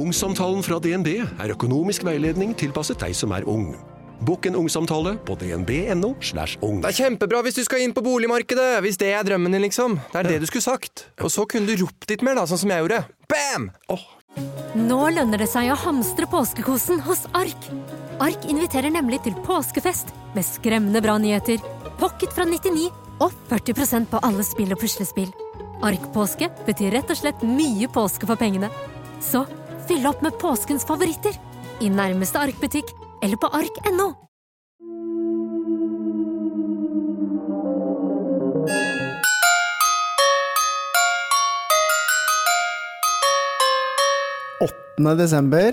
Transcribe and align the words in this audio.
Ungsamtalen 0.00 0.62
fra 0.64 0.78
DNB 0.80 1.08
er 1.20 1.52
økonomisk 1.52 2.06
veiledning 2.06 2.54
tilpasset 2.56 3.02
deg 3.02 3.12
som 3.16 3.34
er 3.36 3.44
ung. 3.44 3.74
Bokk 4.24 4.46
en 4.48 4.56
ungsamtale 4.56 5.14
på 5.28 5.34
dnb.no. 5.40 6.14
slash 6.24 6.56
ung. 6.64 6.78
Det 6.80 6.92
er 6.92 6.96
kjempebra 7.02 7.42
hvis 7.44 7.58
du 7.58 7.62
skal 7.66 7.84
inn 7.84 7.92
på 7.96 8.04
boligmarkedet! 8.04 8.78
Hvis 8.84 8.96
det 9.00 9.10
er 9.16 9.26
drømmen 9.28 9.52
din, 9.52 9.64
liksom. 9.66 9.98
Det 10.12 10.22
er 10.22 10.28
det 10.30 10.38
du 10.40 10.46
skulle 10.48 10.64
sagt. 10.64 11.04
Og 11.20 11.32
så 11.32 11.44
kunne 11.48 11.68
du 11.68 11.84
ropt 11.84 12.08
litt 12.08 12.24
mer, 12.24 12.38
da, 12.40 12.46
sånn 12.48 12.62
som 12.62 12.72
jeg 12.72 12.84
gjorde. 12.84 13.02
Bam! 13.28 13.68
Nå 14.88 15.00
lønner 15.18 15.42
det 15.42 15.50
seg 15.52 15.68
å 15.72 15.78
hamstre 15.82 16.28
påskekosen 16.32 17.04
hos 17.04 17.26
Ark. 17.36 17.70
Ark 18.24 18.48
inviterer 18.48 18.92
nemlig 18.94 19.20
til 19.26 19.36
påskefest 19.44 20.14
med 20.36 20.48
skremmende 20.48 21.04
bra 21.04 21.18
nyheter, 21.20 21.60
pocket 22.00 22.32
fra 22.36 22.48
99 22.48 22.88
og 23.20 23.36
40% 23.52 24.08
på 24.12 24.24
alle 24.24 24.48
spill 24.48 24.72
og 24.72 24.80
puslespill. 24.80 25.32
Ark-påske 25.84 26.48
betyr 26.64 26.96
rett 26.96 27.12
og 27.12 27.20
slett 27.20 27.44
mye 27.44 27.88
påske 27.92 28.28
for 28.28 28.40
pengene. 28.40 28.72
Så 29.20 29.44
fyll 29.90 30.06
opp 30.06 30.20
med 30.22 30.36
påskens 30.38 30.84
favoritter 30.86 31.34
i 31.82 31.90
nærmeste 31.90 32.38
Ark-butikk 32.38 32.92
eller 33.24 33.40
på 33.40 33.50
ark.no. 33.50 34.12
desember, 45.16 45.72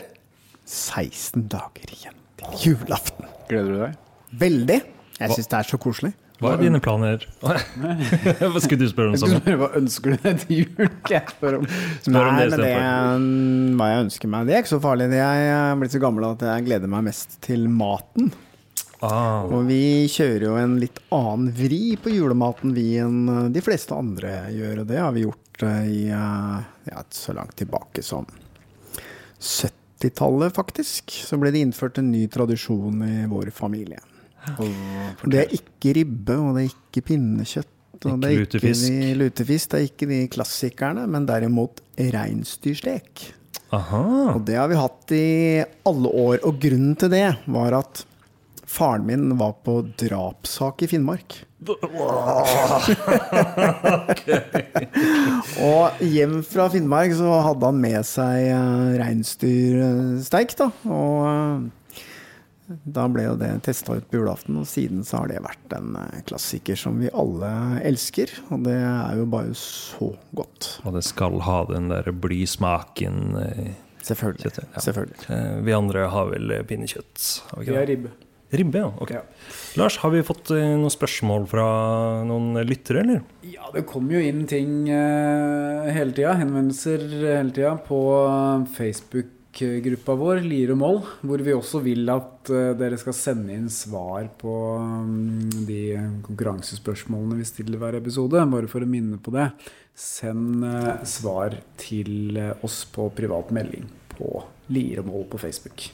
16 0.66 1.50
dager 1.52 1.92
igjen 1.92 2.16
til 2.40 2.62
julaften. 2.64 3.28
Gleder 3.50 3.74
du 3.74 3.82
deg? 3.84 3.98
Veldig. 4.40 4.78
Jeg 5.20 5.36
syns 5.36 5.50
det 5.52 5.58
er 5.60 5.68
så 5.68 5.78
koselig. 5.84 6.14
Hva 6.38 6.52
er 6.54 6.60
dine 6.62 6.80
planer? 6.84 7.24
Hva 7.42 8.60
skulle 8.62 8.84
du 8.84 8.90
spørre 8.92 9.14
om? 9.14 9.18
Spørre 9.18 9.56
hva 9.58 9.70
ønsker 9.80 10.14
du 10.14 10.26
deg 10.28 10.42
til 10.44 10.60
jul? 10.60 10.90
Jeg 11.10 11.32
spør 11.34 11.56
om 11.60 11.64
Spør 11.68 12.28
om 12.28 12.36
Nei, 12.38 12.44
det 12.44 12.50
men 12.52 12.62
det 12.62 13.78
hva 13.80 13.88
jeg 13.90 14.04
ønsker 14.06 14.32
meg, 14.34 14.46
det 14.50 14.54
er 14.54 14.62
ikke 14.62 14.74
så 14.76 14.84
farlig. 14.84 15.08
Jeg 15.18 15.48
er 15.56 15.80
blitt 15.82 15.96
så 15.96 16.02
gammel 16.04 16.28
at 16.30 16.46
jeg 16.46 16.68
gleder 16.68 16.92
meg 16.94 17.08
mest 17.10 17.40
til 17.48 17.66
maten. 17.74 18.30
Ah, 19.06 19.46
Og 19.54 19.68
vi 19.68 20.08
kjører 20.10 20.46
jo 20.48 20.56
en 20.58 20.78
litt 20.82 20.98
annen 21.14 21.52
vri 21.54 21.96
på 22.02 22.10
julematen 22.14 22.72
vi 22.74 22.96
enn 23.02 23.28
eh, 23.30 23.44
de 23.54 23.62
fleste 23.62 23.94
andre 23.94 24.48
gjør. 24.56 24.82
Og 24.82 24.88
det 24.90 24.98
har 24.98 25.14
vi 25.14 25.26
gjort 25.26 25.66
eh, 25.68 25.84
i 25.86 26.00
eh, 26.10 26.58
ja, 26.90 27.04
så 27.14 27.36
langt 27.38 27.54
tilbake 27.62 28.02
som 28.06 28.26
70-tallet, 29.38 30.54
faktisk. 30.58 31.14
Så 31.30 31.38
ble 31.38 31.54
det 31.54 31.62
innført 31.66 32.02
en 32.02 32.10
ny 32.14 32.24
tradisjon 32.34 33.04
i 33.06 33.26
vår 33.30 33.54
familie. 33.54 34.02
Det 34.56 35.42
er 35.44 35.56
ikke 35.58 35.96
ribbe, 35.98 36.38
og 36.38 36.56
det 36.58 36.66
er 36.66 36.70
ikke 36.72 37.06
pinnekjøtt. 37.12 37.74
Og 38.06 38.22
det 38.22 38.30
er 38.30 38.44
lutefisk. 38.44 38.84
Ikke 38.88 39.02
de, 39.02 39.16
lutefisk. 39.24 39.72
Det 39.72 39.80
er 39.80 39.88
ikke 39.90 40.10
de 40.12 40.20
klassikerne, 40.34 41.08
men 41.10 41.26
derimot 41.30 41.82
reinsdyrstek. 41.98 43.26
Og 43.74 44.46
det 44.48 44.56
har 44.56 44.70
vi 44.72 44.78
hatt 44.80 45.12
i 45.16 45.26
alle 45.88 46.10
år. 46.12 46.38
Og 46.48 46.62
grunnen 46.62 46.96
til 47.00 47.10
det 47.12 47.28
var 47.52 47.72
at 47.82 48.06
faren 48.68 49.06
min 49.08 49.38
var 49.40 49.54
på 49.66 49.82
drapssak 50.00 50.84
i 50.86 50.88
Finnmark. 50.92 51.44
og 55.68 56.04
hjem 56.06 56.44
fra 56.46 56.70
Finnmark 56.70 57.16
så 57.18 57.40
hadde 57.48 57.66
han 57.66 57.80
med 57.82 58.06
seg 58.06 58.52
uh, 58.54 58.94
reinsdyrsteik, 59.02 60.54
da. 60.60 60.68
Og 60.86 61.26
eh, 61.32 61.60
da 62.68 63.06
ble 63.08 63.24
jo 63.30 63.36
det 63.40 63.50
testa 63.64 63.96
ut 63.96 64.10
på 64.12 64.18
julaften, 64.20 64.58
og 64.60 64.68
siden 64.68 65.06
så 65.08 65.22
har 65.22 65.30
det 65.32 65.40
vært 65.46 65.72
en 65.78 65.94
eh, 66.02 66.18
klassiker 66.28 66.76
som 66.80 66.98
vi 67.00 67.08
alle 67.16 67.50
elsker. 67.88 68.34
Og 68.52 68.66
det 68.68 68.76
er 68.76 69.22
jo 69.22 69.26
bare 69.32 69.54
så 69.56 70.10
godt. 70.36 70.74
Og 70.84 70.98
det 70.98 71.06
skal 71.08 71.40
ha 71.48 71.62
den 71.70 71.88
der 71.94 72.12
blysmaken. 72.12 73.22
eh, 73.44 73.74
Selvfølgelig. 74.08 74.44
Kjøttet, 74.50 74.68
ja. 74.76 74.84
Selvfølgelig. 74.84 75.30
eh, 75.32 75.58
Vi 75.68 75.74
andre 75.76 76.08
har 76.12 76.30
vel 76.32 76.58
pinnekjøtt? 76.68 77.28
Har 77.52 77.60
vi 77.60 77.66
Vi 77.66 77.72
ikke 77.72 77.80
har 77.80 77.88
ribbe. 77.94 78.12
Ribbe, 78.48 78.80
ja. 78.80 78.92
Ok. 79.04 79.10
Ja. 79.12 79.22
Lars, 79.76 79.98
har 80.04 80.12
vi 80.14 80.22
fått 80.24 80.52
noen 80.56 80.92
spørsmål 80.92 81.48
fra 81.52 81.66
noen 82.24 82.56
lyttere, 82.68 83.02
eller? 83.04 83.24
Ja, 83.44 83.68
det 83.74 83.86
kommer 83.90 84.16
jo 84.16 84.22
inn 84.24 84.46
ting 84.48 84.86
hele 84.88 86.14
tida. 86.16 86.32
Henvendelser 86.40 87.04
hele 87.12 87.52
tida 87.52 87.74
på 87.88 88.00
Facebook-gruppa 89.58 90.14
vår, 90.14 90.42
Lier 90.46 90.72
og 90.74 90.78
Moll, 90.78 90.98
hvor 91.26 91.42
vi 91.42 91.54
også 91.56 91.80
vil 91.82 92.08
at 92.14 92.50
eh, 92.54 92.76
dere 92.78 92.98
skal 93.02 93.16
sende 93.16 93.56
inn 93.56 93.70
svar 93.74 94.28
på 94.38 94.54
mm, 94.78 95.66
de 95.66 95.80
konkurransespørsmålene 96.26 97.40
vi 97.40 97.48
stiller 97.48 97.80
hver 97.82 97.98
episode. 97.98 98.38
Bare 98.52 98.70
for 98.70 98.86
å 98.86 98.90
minne 98.90 99.18
på 99.18 99.34
det. 99.34 99.50
Send 99.98 100.62
eh, 100.68 101.02
svar 101.10 101.58
til 101.80 102.38
eh, 102.38 102.54
oss 102.62 102.84
på 102.86 103.10
privat 103.18 103.50
melding 103.56 103.88
på 104.14 104.44
Lier 104.70 105.02
og 105.02 105.10
Moll 105.10 105.26
på 105.32 105.42
Facebook. 105.42 105.88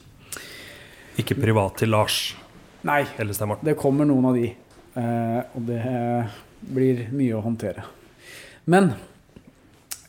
Ikke 1.16 1.40
privat 1.40 1.80
til 1.80 1.94
Lars 1.94 2.36
Nei, 2.84 3.06
det 3.64 3.78
kommer 3.80 4.04
noen 4.04 4.26
av 4.28 4.36
de. 4.36 4.50
og 5.00 5.62
det 5.64 5.84
blir 6.68 7.06
mye 7.16 7.38
å 7.38 7.44
håndtere. 7.46 7.86
Men 8.68 8.90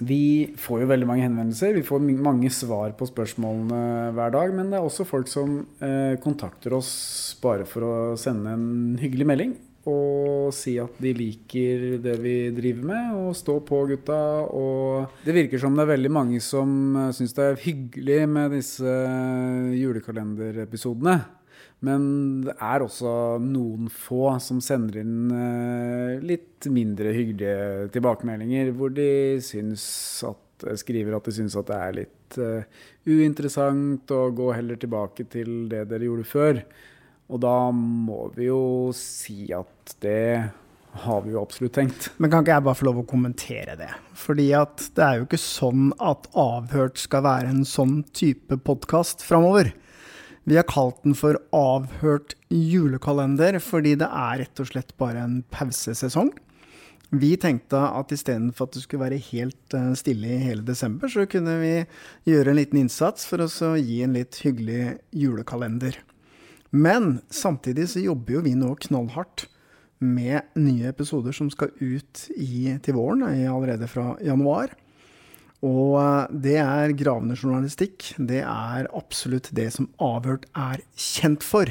vi 0.09 0.55
får 0.61 0.83
jo 0.83 0.89
veldig 0.91 1.09
mange 1.09 1.27
henvendelser. 1.27 1.75
Vi 1.77 1.85
får 1.87 2.03
mange 2.25 2.51
svar 2.53 2.95
på 2.99 3.09
spørsmålene 3.09 4.15
hver 4.17 4.35
dag. 4.35 4.55
Men 4.57 4.71
det 4.71 4.79
er 4.79 4.87
også 4.87 5.07
folk 5.09 5.31
som 5.31 5.61
eh, 5.85 6.17
kontakter 6.23 6.77
oss 6.79 6.91
bare 7.43 7.67
for 7.69 7.87
å 7.87 7.95
sende 8.21 8.57
en 8.57 8.99
hyggelig 9.01 9.29
melding. 9.31 9.55
Og 9.91 10.49
si 10.57 10.79
at 10.81 10.97
de 11.03 11.11
liker 11.17 11.99
det 12.01 12.15
vi 12.23 12.37
driver 12.57 12.87
med, 12.89 13.17
og 13.21 13.37
stå 13.37 13.59
på, 13.69 13.83
gutta. 13.91 14.19
Og 14.49 15.25
det 15.27 15.37
virker 15.37 15.61
som 15.61 15.77
det 15.77 15.85
er 15.85 15.93
veldig 15.93 16.13
mange 16.13 16.41
som 16.45 16.97
uh, 16.97 17.11
syns 17.13 17.37
det 17.37 17.49
er 17.51 17.63
hyggelig 17.67 18.21
med 18.33 18.57
disse 18.57 18.89
eh, 18.89 19.75
julekalenderepisodene. 19.83 21.19
Men 21.85 22.07
det 22.47 22.55
er 22.63 22.85
også 22.85 23.13
noen 23.43 23.91
få 23.93 24.33
som 24.43 24.63
sender 24.65 25.03
inn 25.03 25.35
eh, 25.35 26.23
litt 26.25 26.69
mindre 26.73 27.13
hyggelige 27.13 27.91
tilbakemeldinger, 27.95 28.73
hvor 28.79 28.95
de 28.95 29.09
at, 29.35 30.67
skriver 30.81 31.19
at 31.19 31.29
de 31.29 31.37
syns 31.37 31.59
at 31.61 31.69
det 31.69 31.81
er 31.81 31.97
litt 31.99 32.41
eh, 32.41 32.83
uinteressant, 33.11 34.15
å 34.15 34.33
gå 34.33 34.51
heller 34.57 34.81
tilbake 34.81 35.29
til 35.33 35.67
det 35.73 35.85
dere 35.91 36.09
gjorde 36.09 36.29
før. 36.31 36.65
Og 37.33 37.41
da 37.41 37.57
må 37.75 38.29
vi 38.37 38.49
jo 38.51 38.93
si 38.97 39.49
at 39.57 39.97
det 40.05 40.45
har 41.05 41.23
vi 41.25 41.33
jo 41.35 41.43
absolutt 41.43 41.75
tenkt. 41.75 42.11
Men 42.23 42.31
kan 42.31 42.45
ikke 42.45 42.55
jeg 42.55 42.67
bare 42.69 42.79
få 42.79 42.87
lov 42.87 43.01
å 43.03 43.09
kommentere 43.09 43.75
det? 43.79 43.91
Fordi 44.19 44.51
at 44.57 44.85
det 44.95 45.07
er 45.07 45.19
jo 45.19 45.27
ikke 45.27 45.41
sånn 45.43 45.89
at 45.99 46.29
Avhørt 46.39 47.01
skal 47.03 47.25
være 47.27 47.51
en 47.51 47.65
sånn 47.67 48.03
type 48.15 48.61
podkast 48.63 49.25
framover. 49.27 49.73
Vi 50.45 50.57
har 50.59 50.67
kalt 50.69 51.01
den 51.05 51.17
for 51.17 51.39
Avhørt 51.57 52.35
julekalender 52.53 53.57
fordi 53.65 53.95
det 54.01 54.09
er 54.09 54.43
rett 54.43 54.61
og 54.61 54.69
slett 54.69 54.93
bare 55.01 55.23
en 55.25 55.39
pausesesong. 55.55 56.35
Vi 57.15 57.35
tenkte 57.41 57.79
at 57.79 58.13
istedenfor 58.13 58.69
at 58.69 58.77
det 58.77 58.83
skulle 58.85 59.07
være 59.07 59.23
helt 59.31 59.77
eh, 59.77 59.93
stille 59.97 60.35
i 60.35 60.43
hele 60.43 60.65
desember, 60.67 61.09
så 61.09 61.29
kunne 61.31 61.57
vi 61.61 61.75
gjøre 62.29 62.53
en 62.53 62.59
liten 62.59 62.81
innsats 62.81 63.27
for 63.29 63.45
å 63.45 63.75
gi 63.79 64.01
en 64.03 64.17
litt 64.17 64.41
hyggelig 64.43 64.99
julekalender. 65.15 66.01
Men 66.75 67.21
samtidig 67.31 67.87
så 67.93 68.03
jobber 68.03 68.39
jo 68.39 68.47
vi 68.49 68.57
nå 68.59 68.73
knallhardt 68.89 69.47
med 70.05 70.57
nye 70.59 70.91
episoder 70.91 71.33
som 71.37 71.53
skal 71.53 71.71
ut 71.79 72.25
i, 72.35 72.75
til 72.83 72.97
våren, 72.99 73.23
allerede 73.25 73.87
fra 73.89 74.17
januar. 74.25 74.75
Og 75.65 75.97
eh, 76.01 76.37
det 76.45 76.59
er 76.61 76.95
gravende 76.99 77.39
journalistikk. 77.39 78.13
Det 78.19 78.43
er 78.45 78.91
absolutt 78.93 79.51
det 79.57 79.71
som 79.77 79.89
Avhørt 80.03 80.47
er 80.53 80.85
kjent 80.99 81.45
for. 81.47 81.71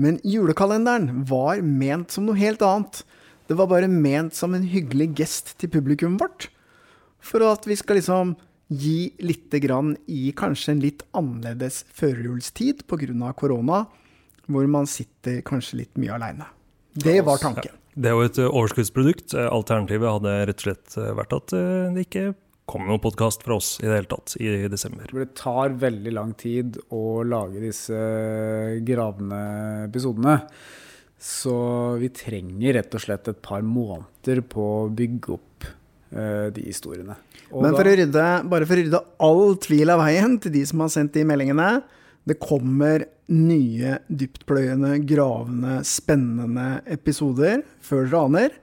Men 0.00 0.18
julekalenderen 0.24 1.24
var 1.28 1.62
ment 1.62 2.14
som 2.14 2.26
noe 2.26 2.40
helt 2.40 2.62
annet. 2.64 3.02
Det 3.50 3.56
var 3.58 3.70
bare 3.70 3.90
ment 3.90 4.36
som 4.36 4.54
en 4.56 4.66
hyggelig 4.66 5.10
gest 5.18 5.56
til 5.60 5.72
publikummet 5.72 6.22
vårt. 6.22 6.48
For 7.20 7.44
at 7.44 7.66
vi 7.68 7.76
skal 7.76 8.00
liksom 8.00 8.36
gi 8.70 9.10
lite 9.18 9.58
grann 9.60 9.96
i 10.06 10.30
kanskje 10.36 10.76
en 10.76 10.82
litt 10.84 11.02
annerledes 11.18 11.82
førjulstid 11.92 12.86
pga. 12.88 13.32
korona, 13.34 13.84
hvor 14.46 14.66
man 14.70 14.86
sitter 14.86 15.42
kanskje 15.42 15.82
litt 15.82 15.98
mye 15.98 16.14
aleine. 16.14 16.46
Det 16.94 17.20
var 17.26 17.38
tanken. 17.42 17.74
Det 17.94 18.08
er 18.08 18.14
jo 18.14 18.24
et 18.24 18.38
overskuddsprodukt. 18.38 19.34
Alternativet 19.34 20.14
hadde 20.14 20.36
rett 20.46 20.62
og 20.62 20.64
slett 20.64 20.96
vært 21.18 21.34
at 21.34 21.54
det 21.94 22.06
ikke 22.06 22.30
kom 22.70 22.86
noen 22.86 23.02
podkast 23.02 23.42
fra 23.42 23.56
oss 23.58 23.72
i 23.82 23.88
det 23.88 23.96
hele 23.96 24.10
tatt 24.10 24.36
i 24.38 24.50
desember. 24.70 25.10
Det 25.10 25.32
tar 25.38 25.74
veldig 25.80 26.12
lang 26.14 26.34
tid 26.38 26.78
å 26.94 27.22
lage 27.26 27.62
disse 27.64 27.98
gravende 28.86 29.40
episodene. 29.88 30.36
Så 31.20 31.52
vi 32.00 32.08
trenger 32.16 32.78
rett 32.78 32.94
og 32.96 33.02
slett 33.02 33.28
et 33.28 33.40
par 33.44 33.64
måneder 33.66 34.40
på 34.48 34.66
å 34.84 34.90
bygge 34.96 35.34
opp 35.34 35.66
uh, 35.66 36.48
de 36.54 36.64
historiene. 36.64 37.18
Og 37.50 37.64
Men 37.64 37.74
da- 37.74 37.82
å 37.82 37.96
rydde, 37.98 38.26
bare 38.52 38.68
for 38.68 38.78
å 38.78 38.84
rydde 38.84 39.00
all 39.26 39.56
tvil 39.60 39.92
av 39.92 40.04
veien 40.04 40.38
til 40.40 40.54
de 40.54 40.62
som 40.70 40.84
har 40.84 40.92
sendt 40.94 41.16
de 41.18 41.26
meldingene, 41.28 41.82
det 42.28 42.38
kommer 42.40 43.04
nye 43.32 43.96
dyptpløyende, 44.08 44.94
gravende, 45.08 45.80
spennende 45.86 46.68
episoder 46.90 47.64
før 47.84 48.06
dere 48.06 48.22
aner. 48.28 48.56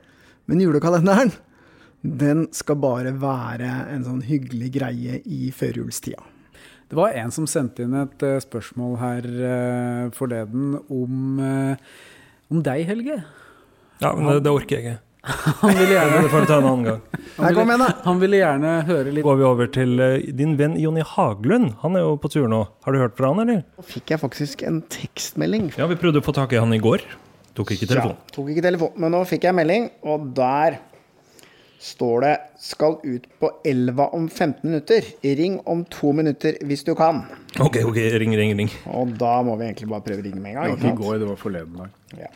Men 0.47 0.63
julekalenderen, 0.63 1.33
den 2.07 2.47
skal 2.55 2.79
bare 2.79 3.13
være 3.19 3.71
en 3.93 4.05
sånn 4.05 4.23
hyggelig 4.27 4.71
greie 4.77 5.21
i 5.25 5.51
førjulstida. 5.55 6.21
Det 6.87 6.95
var 6.95 7.17
en 7.19 7.33
som 7.35 7.47
sendte 7.49 7.83
inn 7.83 7.97
et 7.99 8.23
uh, 8.23 8.37
spørsmål 8.39 8.93
her 9.01 9.25
uh, 9.27 10.03
forleden 10.15 10.77
om, 10.87 11.41
uh, 11.41 11.97
om 12.53 12.63
deg, 12.63 12.85
Helge. 12.87 13.17
Ja, 13.99 14.13
men 14.15 14.29
det, 14.29 14.45
det 14.45 14.53
orker 14.55 14.77
jeg 14.77 14.85
ikke. 14.85 15.01
Han 15.61 15.73
ville 15.75 15.91
gjerne, 15.91 16.21
Det 16.23 16.29
får 16.31 16.43
vi 16.45 16.47
ta 16.47 16.57
en 16.61 16.67
annen 16.69 16.85
gang. 16.85 16.99
han 17.37 17.51
igjen, 17.51 17.67
ville, 17.67 17.87
han 18.05 18.19
ville 18.21 18.37
gjerne 18.39 18.69
høre 18.87 19.11
litt 19.11 19.25
Går 19.27 19.39
vi 19.41 19.45
over 19.45 19.67
til 19.75 19.99
eh, 19.99 20.29
din 20.39 20.53
venn 20.59 20.77
Jonny 20.79 21.03
Haglund. 21.03 21.73
Han 21.83 21.97
er 21.99 22.05
jo 22.05 22.13
på 22.21 22.31
tur 22.31 22.47
nå. 22.47 22.61
Har 22.85 22.95
du 22.95 23.01
hørt 23.01 23.17
fra 23.19 23.33
han, 23.33 23.41
eller? 23.43 23.65
Nå 23.75 23.87
fikk 23.89 24.13
jeg 24.13 24.21
faktisk 24.21 24.63
en 24.69 24.79
tekstmelding. 24.93 25.73
Ja, 25.75 25.89
vi 25.91 25.99
prøvde 25.99 26.23
å 26.23 26.25
få 26.25 26.31
tak 26.37 26.55
i 26.55 26.61
han 26.61 26.71
i 26.71 26.79
går. 26.79 27.03
Tok 27.57 27.73
ikke 27.75 27.89
telefon. 27.89 28.15
Ja, 28.15 28.33
tok 28.37 28.53
ikke 28.53 28.63
telefon, 28.63 28.93
men 29.01 29.13
nå 29.17 29.23
fikk 29.27 29.49
jeg 29.49 29.57
melding, 29.57 29.89
og 30.07 30.31
der 30.37 30.79
står 31.79 32.21
det 32.21 32.39
'skal 32.59 32.97
ut 33.03 33.27
på 33.39 33.49
elva 33.65 34.07
om 34.13 34.27
15 34.29 34.63
minutter'. 34.69 35.13
Ring 35.23 35.59
om 35.65 35.85
to 35.85 36.11
minutter 36.11 36.57
hvis 36.65 36.83
du 36.83 36.95
kan. 36.95 37.23
Ok, 37.59 37.77
ok, 37.85 37.95
ring, 38.17 38.35
ring, 38.37 38.57
ring. 38.57 38.69
Og 38.87 39.17
da 39.17 39.41
må 39.43 39.55
vi 39.57 39.65
egentlig 39.65 39.89
bare 39.89 40.01
prøve 40.01 40.19
å 40.21 40.23
ringe 40.25 40.39
med 40.41 40.55
en 40.55 40.63
Det 40.63 40.69
gang. 40.69 40.79
var 40.81 40.89
ikke 40.91 40.93
i 40.93 41.05
går, 41.05 41.19
det 41.19 41.27
var 41.27 41.35
forleden 41.35 41.77
dag. 41.77 41.89
Ja, 42.17 42.27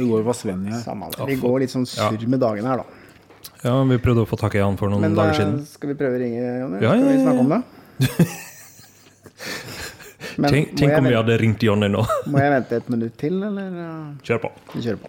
I 0.00 0.08
går 0.08 0.22
var 0.24 0.32
Sven 0.34 0.64
her. 0.66 1.26
Vi 1.26 1.36
går 1.36 1.58
litt 1.60 1.70
sånn 1.70 1.86
surr 1.86 2.26
med 2.28 2.40
dagen 2.40 2.64
her, 2.64 2.76
da. 2.78 2.84
Ja, 3.64 3.84
vi 3.84 3.96
prøvde 3.98 4.22
å 4.22 4.26
få 4.26 4.36
tak 4.38 4.54
i 4.54 4.58
han 4.58 4.76
for 4.76 4.88
noen 4.88 5.00
Men 5.02 5.14
dager 5.14 5.34
siden. 5.34 5.52
siden. 5.58 5.66
skal 5.66 5.88
vi 5.88 5.94
prøve 5.94 6.16
å 6.16 6.18
ringe, 6.18 6.60
Jonny? 6.60 6.80
Ja, 6.82 6.90
Skal 6.90 7.00
ja, 7.00 7.08
vi 7.12 7.22
snakke 7.22 7.38
om 7.38 7.48
det? 7.48 7.62
Men 10.38 10.50
Tenk, 10.50 10.76
tenk 10.78 10.98
om 10.98 11.04
vi 11.04 11.14
hadde 11.14 11.36
ringt 11.38 11.62
Jonny 11.62 11.88
nå. 11.88 12.06
må 12.26 12.38
jeg 12.38 12.50
vente 12.54 12.76
et 12.76 12.88
minutt 12.88 13.16
til, 13.18 13.42
eller? 13.42 13.66
eh, 13.84 14.14
Kjør 14.24 14.38
på. 14.46 14.50
Vi 14.74 14.80
kjører 14.80 14.98
på. 15.02 15.08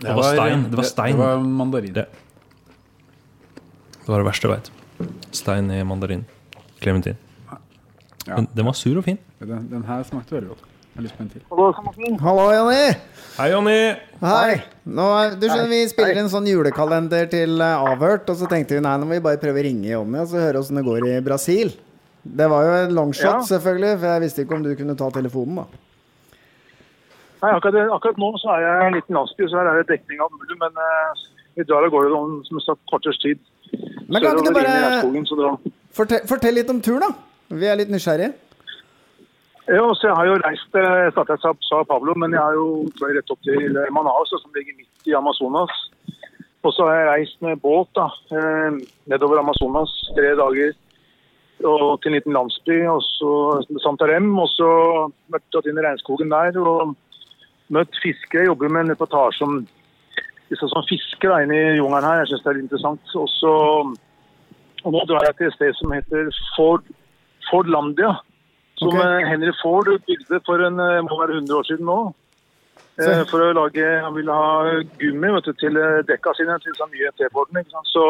Det 0.00 0.14
var 0.14 0.22
stein. 0.34 0.64
Det 0.70 0.76
var 0.78 0.86
stein. 0.86 1.16
Det 1.16 1.24
var 1.24 1.38
mandarin. 1.62 1.92
Det. 1.96 2.06
Det 4.04 4.08
var 4.12 4.22
det 4.22 4.28
verste 4.28 4.48
jeg 4.48 4.54
veit. 4.56 4.70
Stein 5.36 5.70
i 5.74 5.82
mandarin. 5.84 6.24
Klementin. 6.80 7.16
Ja. 7.48 8.36
Men 8.36 8.48
den 8.54 8.66
var 8.68 8.76
sur 8.78 8.98
og 9.00 9.04
fin. 9.06 9.18
Den, 9.40 9.68
den 9.70 9.84
her 9.88 10.02
smakte 10.06 10.36
veldig 10.36 10.50
godt. 10.54 10.64
Jeg 10.98 11.00
har 11.00 11.04
lyst 11.06 11.16
på 11.18 11.22
en 11.22 11.30
til. 11.30 12.18
Hallo, 12.24 12.44
Jonny! 12.50 12.86
Hei, 13.36 13.48
Jonny! 13.52 13.80
Hei! 14.22 14.54
Nå, 14.84 15.04
du 15.38 15.44
skjønner, 15.46 15.68
Vi 15.70 15.82
spiller 15.92 16.18
en 16.24 16.30
sånn 16.32 16.48
julekalender 16.50 17.28
til 17.30 17.60
eh, 17.62 17.84
Avhørt, 17.92 18.26
og 18.32 18.40
så 18.40 18.48
tenkte 18.50 18.74
vi 18.74 18.82
nei, 18.82 18.96
nå 18.98 19.06
må 19.06 19.14
vi 19.14 19.22
bare 19.22 19.38
prøve 19.38 19.62
å 19.62 19.66
ringe 19.68 19.86
Jonny 19.92 20.18
og 20.24 20.26
så 20.32 20.40
høre 20.42 20.58
åssen 20.58 20.80
det 20.80 20.82
går 20.88 21.06
i 21.06 21.12
Brasil. 21.22 21.70
Det 22.26 22.48
var 22.50 22.66
jo 22.66 22.72
en 22.80 22.96
longshot, 22.96 23.28
Ja. 23.30 23.44
selvfølgelig, 23.46 23.92
for 24.00 24.10
jeg 24.10 24.24
visste 24.26 24.42
ikke 24.42 24.56
om 24.58 24.64
du 24.66 24.72
kunne 24.80 24.96
ta 24.98 25.10
telefonen. 25.14 25.60
da. 25.62 25.84
Nei, 27.38 27.50
akkurat, 27.54 27.90
akkurat 27.94 28.18
nå 28.18 28.32
så 28.42 28.50
er 28.56 28.64
jeg 28.64 28.78
i 28.82 28.86
en 28.88 28.96
liten 28.98 29.14
landsby, 29.18 29.46
så 29.46 29.60
her 29.60 29.70
er 29.70 29.80
det 29.82 29.92
dekning 29.92 30.20
av 30.24 30.32
mulig, 30.34 30.56
men 30.58 30.80
eh, 30.84 31.22
vi 31.58 31.66
drar 31.68 31.86
av 31.86 31.92
gårde 31.94 32.16
om 32.18 32.36
som 32.48 32.60
sagt 32.64 32.82
kvarters 32.90 33.20
tid. 33.22 33.38
Men 34.08 34.22
kan 34.24 34.38
ikke 34.40 34.50
du 34.50 34.58
bare 34.58 35.72
fortell, 35.94 36.24
fortell 36.30 36.58
litt 36.58 36.70
om 36.72 36.80
turen, 36.82 37.04
da? 37.06 37.10
Vi 37.58 37.68
er 37.70 37.78
litt 37.78 37.92
nysgjerrige. 37.92 38.32
Ja, 39.68 39.84
så 40.00 40.08
jeg 40.08 40.16
har 40.16 40.26
jo 40.30 40.38
reist, 40.40 40.74
eh, 40.80 40.92
jeg 41.04 41.12
sa 41.14 41.22
i 41.28 41.38
Sao- 41.44 41.68
Sao 41.68 42.14
men 42.16 42.32
jeg 42.32 42.40
har 42.40 42.54
jo 42.56 42.88
fløy 42.98 43.12
rett 43.16 43.30
opp 43.30 43.42
til 43.44 43.76
eh, 43.76 43.90
Manaus, 43.92 44.30
som 44.32 44.50
ligger 44.56 44.74
midt 44.78 45.06
i 45.06 45.14
Amazonas. 45.14 45.74
Og 46.64 46.72
så 46.74 46.86
har 46.88 46.94
jeg 46.96 47.08
reist 47.12 47.42
med 47.44 47.60
båt 47.62 47.88
da, 47.94 48.08
eh, 48.34 48.78
nedover 49.06 49.38
Amazonas 49.38 49.92
tre 50.16 50.34
dager 50.34 50.72
og 51.66 52.00
til 52.00 52.12
en 52.12 52.14
liten 52.14 52.32
landsby, 52.36 52.86
og 52.86 53.02
så 53.02 53.30
Santarem, 53.82 54.30
og 54.38 54.48
så 54.54 54.68
vært 55.30 55.42
tatt 55.52 55.66
inn 55.66 55.78
i 55.78 55.82
regnskogen 55.82 56.30
der 56.30 56.54
og 56.62 56.94
møtt 57.74 57.98
fiskere. 58.02 58.44
Jeg 58.44 58.50
jobber 58.52 58.68
med 58.72 58.80
en 58.86 58.92
reportasje 58.94 59.44
om 59.46 59.58
disse 60.48 60.68
som 60.72 60.86
fisker 60.88 61.28
da, 61.32 61.40
inne 61.44 61.56
i 61.56 61.76
jungelen 61.78 62.06
her. 62.08 62.22
Jeg 62.22 62.30
synes 62.32 62.44
det 62.44 62.50
er 62.50 62.56
litt 62.58 62.68
interessant. 62.68 63.16
Også, 63.24 63.52
og 64.84 64.94
nå 64.94 65.02
drar 65.10 65.26
jeg 65.28 65.36
til 65.36 65.50
et 65.50 65.58
sted 65.58 65.76
som 65.80 65.92
heter 65.92 66.30
Ford, 66.56 66.86
Fordlandia. 67.50 68.14
Som 68.78 68.94
Ok. 68.94 69.02
eh, 69.02 69.26
Henry 69.28 69.52
Ford 69.60 69.88
bygde 70.06 70.40
for 70.46 70.62
en, 70.64 70.78
eh, 70.80 71.02
må 71.02 71.18
være 71.20 71.36
100 71.40 71.56
år 71.58 71.66
siden 71.66 71.86
nå. 71.86 72.14
Eh, 72.98 73.24
for 73.30 73.38
å 73.38 73.52
lage, 73.54 73.84
Han 74.02 74.14
ville 74.14 74.32
ha 74.32 74.80
gummi 74.98 75.28
vet 75.34 75.44
du, 75.44 75.52
til 75.52 75.76
eh, 75.76 76.02
dekka 76.06 76.34
sine, 76.34 76.58
til 76.62 76.74
så 76.74 76.86
nye 76.90 77.10
T-Forden. 77.18 77.58
ikke 77.58 77.70
sant? 77.70 77.86
Så 77.86 78.04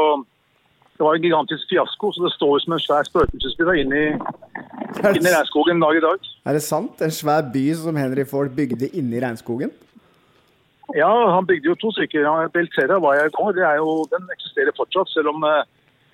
det 0.99 1.07
var 1.07 1.15
en 1.15 1.23
gigantisk 1.23 1.69
fiasko. 1.71 2.11
Så 2.13 2.25
det 2.25 2.33
står 2.35 2.55
jo 2.57 2.63
som 2.65 2.75
en 2.75 2.83
svær 2.83 3.07
spøkelsesby 3.07 3.67
inne 3.85 3.99
i, 4.03 4.09
Er 4.99 5.15
inne 5.15 5.31
i 5.31 5.35
regnskogen 5.37 5.81
dag 5.81 5.97
i 5.97 6.03
dag. 6.03 6.19
er 6.45 6.53
det 6.53 6.63
sant? 6.63 7.03
En 7.03 7.15
svær 7.15 7.43
by 7.55 7.67
som 7.75 7.97
Henry 7.97 8.25
Ford 8.27 8.51
bygde 8.57 8.91
inne 8.99 9.17
i 9.17 9.23
regnskogen? 9.23 9.71
Ja, 10.97 11.11
han 11.35 11.47
bygde 11.47 11.69
jo 11.71 11.75
to 11.79 11.93
stykker. 11.93 12.27
Beltera 12.53 12.99
var 12.99 13.15
jeg 13.15 13.31
i 13.31 13.37
går. 13.37 13.53
Det 13.53 13.65
er 13.71 13.77
jo, 13.77 14.09
den 14.11 14.27
eksisterer 14.35 14.75
fortsatt, 14.77 15.11
selv 15.13 15.29
om 15.35 15.45
eh, 15.45 15.63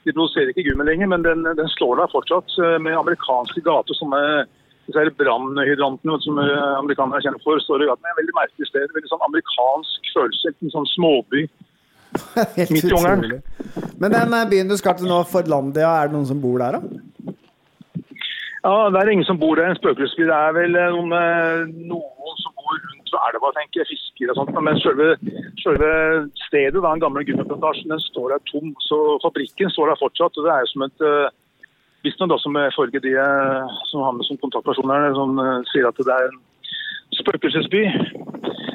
de 0.05 0.13
produserer 0.13 0.51
ikke 0.53 0.67
gummi 0.69 0.85
lenger. 0.85 1.07
Men 1.07 1.25
den, 1.25 1.47
den 1.61 1.71
slår 1.79 2.03
der 2.03 2.13
fortsatt 2.13 2.59
eh, 2.59 2.77
med 2.83 2.99
amerikanske 2.99 3.63
gater, 3.65 3.95
som 3.97 4.13
disse 4.87 5.01
her 5.01 5.11
brannhydrantene 5.21 6.19
som 6.21 6.39
eh, 6.43 6.73
amerikanere 6.77 7.23
er 7.23 7.29
kjent 7.29 7.45
for. 7.47 7.63
står 7.63 7.85
i 7.85 7.89
gaten. 7.89 8.03
Det 8.03 8.11
er 8.11 8.17
et 8.17 8.23
veldig 8.23 8.39
merkelig 8.41 8.69
sted. 8.69 8.97
Veldig 8.99 9.13
sånn 9.13 9.29
amerikansk 9.29 10.11
følelse. 10.17 10.53
En 10.61 10.75
sånn 10.75 10.91
småby. 10.93 11.47
Helt 12.59 12.71
Midt 12.71 12.85
i 12.85 12.93
utrolig. 12.93 13.41
Men 14.01 14.15
den 14.15 14.37
eh, 14.37 14.49
byen 14.51 14.71
du 14.71 14.77
skal 14.79 14.97
til 14.99 15.11
nå, 15.11 15.23
Fordlandia, 15.29 15.91
er 16.01 16.11
det 16.11 16.17
noen 16.17 16.29
som 16.29 16.41
bor 16.43 16.63
der, 16.63 16.79
da? 16.79 17.33
Ja, 18.65 18.75
Det 18.91 19.01
er 19.01 19.13
ingen 19.13 19.29
som 19.29 19.41
bor 19.41 19.59
der. 19.59 19.69
En 19.71 19.81
spøkelsesby. 19.81 20.27
Det 20.31 20.37
er 20.39 20.57
vel 20.57 20.79
eh, 20.81 20.95
noen, 20.95 21.13
eh, 21.19 21.65
noen 21.91 22.41
som 22.41 22.55
bor 22.57 22.73
rundt 22.75 23.15
ved 23.15 23.29
elva, 23.31 23.53
tenker 23.59 23.83
jeg. 23.83 23.91
Fisker 23.93 24.33
og 24.33 24.41
sånt. 24.41 24.55
Men 24.69 24.81
selve, 24.83 25.11
selve 25.63 25.91
stedet, 26.47 26.81
da, 26.81 26.89
den 26.89 27.05
gamle 27.05 27.27
gummiplantasjen, 27.29 27.93
den 27.93 28.05
står 28.09 28.35
der 28.35 28.45
tom. 28.51 28.73
Så 28.89 29.01
fabrikken 29.27 29.73
står 29.75 29.93
der 29.93 30.03
fortsatt. 30.03 30.39
og 30.39 30.49
Det 30.49 30.55
er 30.55 30.67
jo 30.67 30.75
som 30.75 30.87
et 30.89 31.09
Visstnok 32.05 32.29
da 32.29 32.37
som 32.37 32.57
ifølge 32.61 33.01
de 33.01 33.13
som 33.89 34.03
har 34.05 34.13
med 34.13 34.27
som 34.29 34.37
kontaktpersoner, 34.37 35.15
som 35.17 35.39
sier 35.71 35.87
at 35.89 35.97
det 35.97 36.13
er 36.13 36.27
en 36.29 36.35
spøkelsesby. 37.25 37.85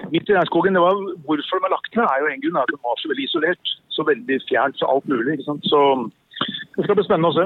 Midt 0.10 0.30
i 0.30 0.36
regnskogen. 0.36 0.75
Det 0.75 0.84
var, 0.84 0.98
hvorfor 1.25 1.60
de 1.60 1.68
har 1.68 1.75
lagt 1.78 1.94
ned, 1.96 2.06
er 2.06 2.24
jo 2.24 2.31
en 2.34 2.42
grunn 2.46 2.63
at 2.63 2.72
de 2.74 2.80
var 2.84 3.01
så 3.01 3.12
veldig 3.12 3.28
isolert. 3.30 3.75
Så 3.94 4.06
veldig 4.07 4.40
fjernt 4.50 4.80
fra 4.81 4.90
alt 4.94 5.07
mulig. 5.12 5.38
ikke 5.38 5.48
sant? 5.48 5.69
Så 5.69 5.81
det 6.80 6.86
skal 6.86 6.96
bli 6.96 7.04
spennende 7.04 7.30
å 7.30 7.36
se. 7.36 7.46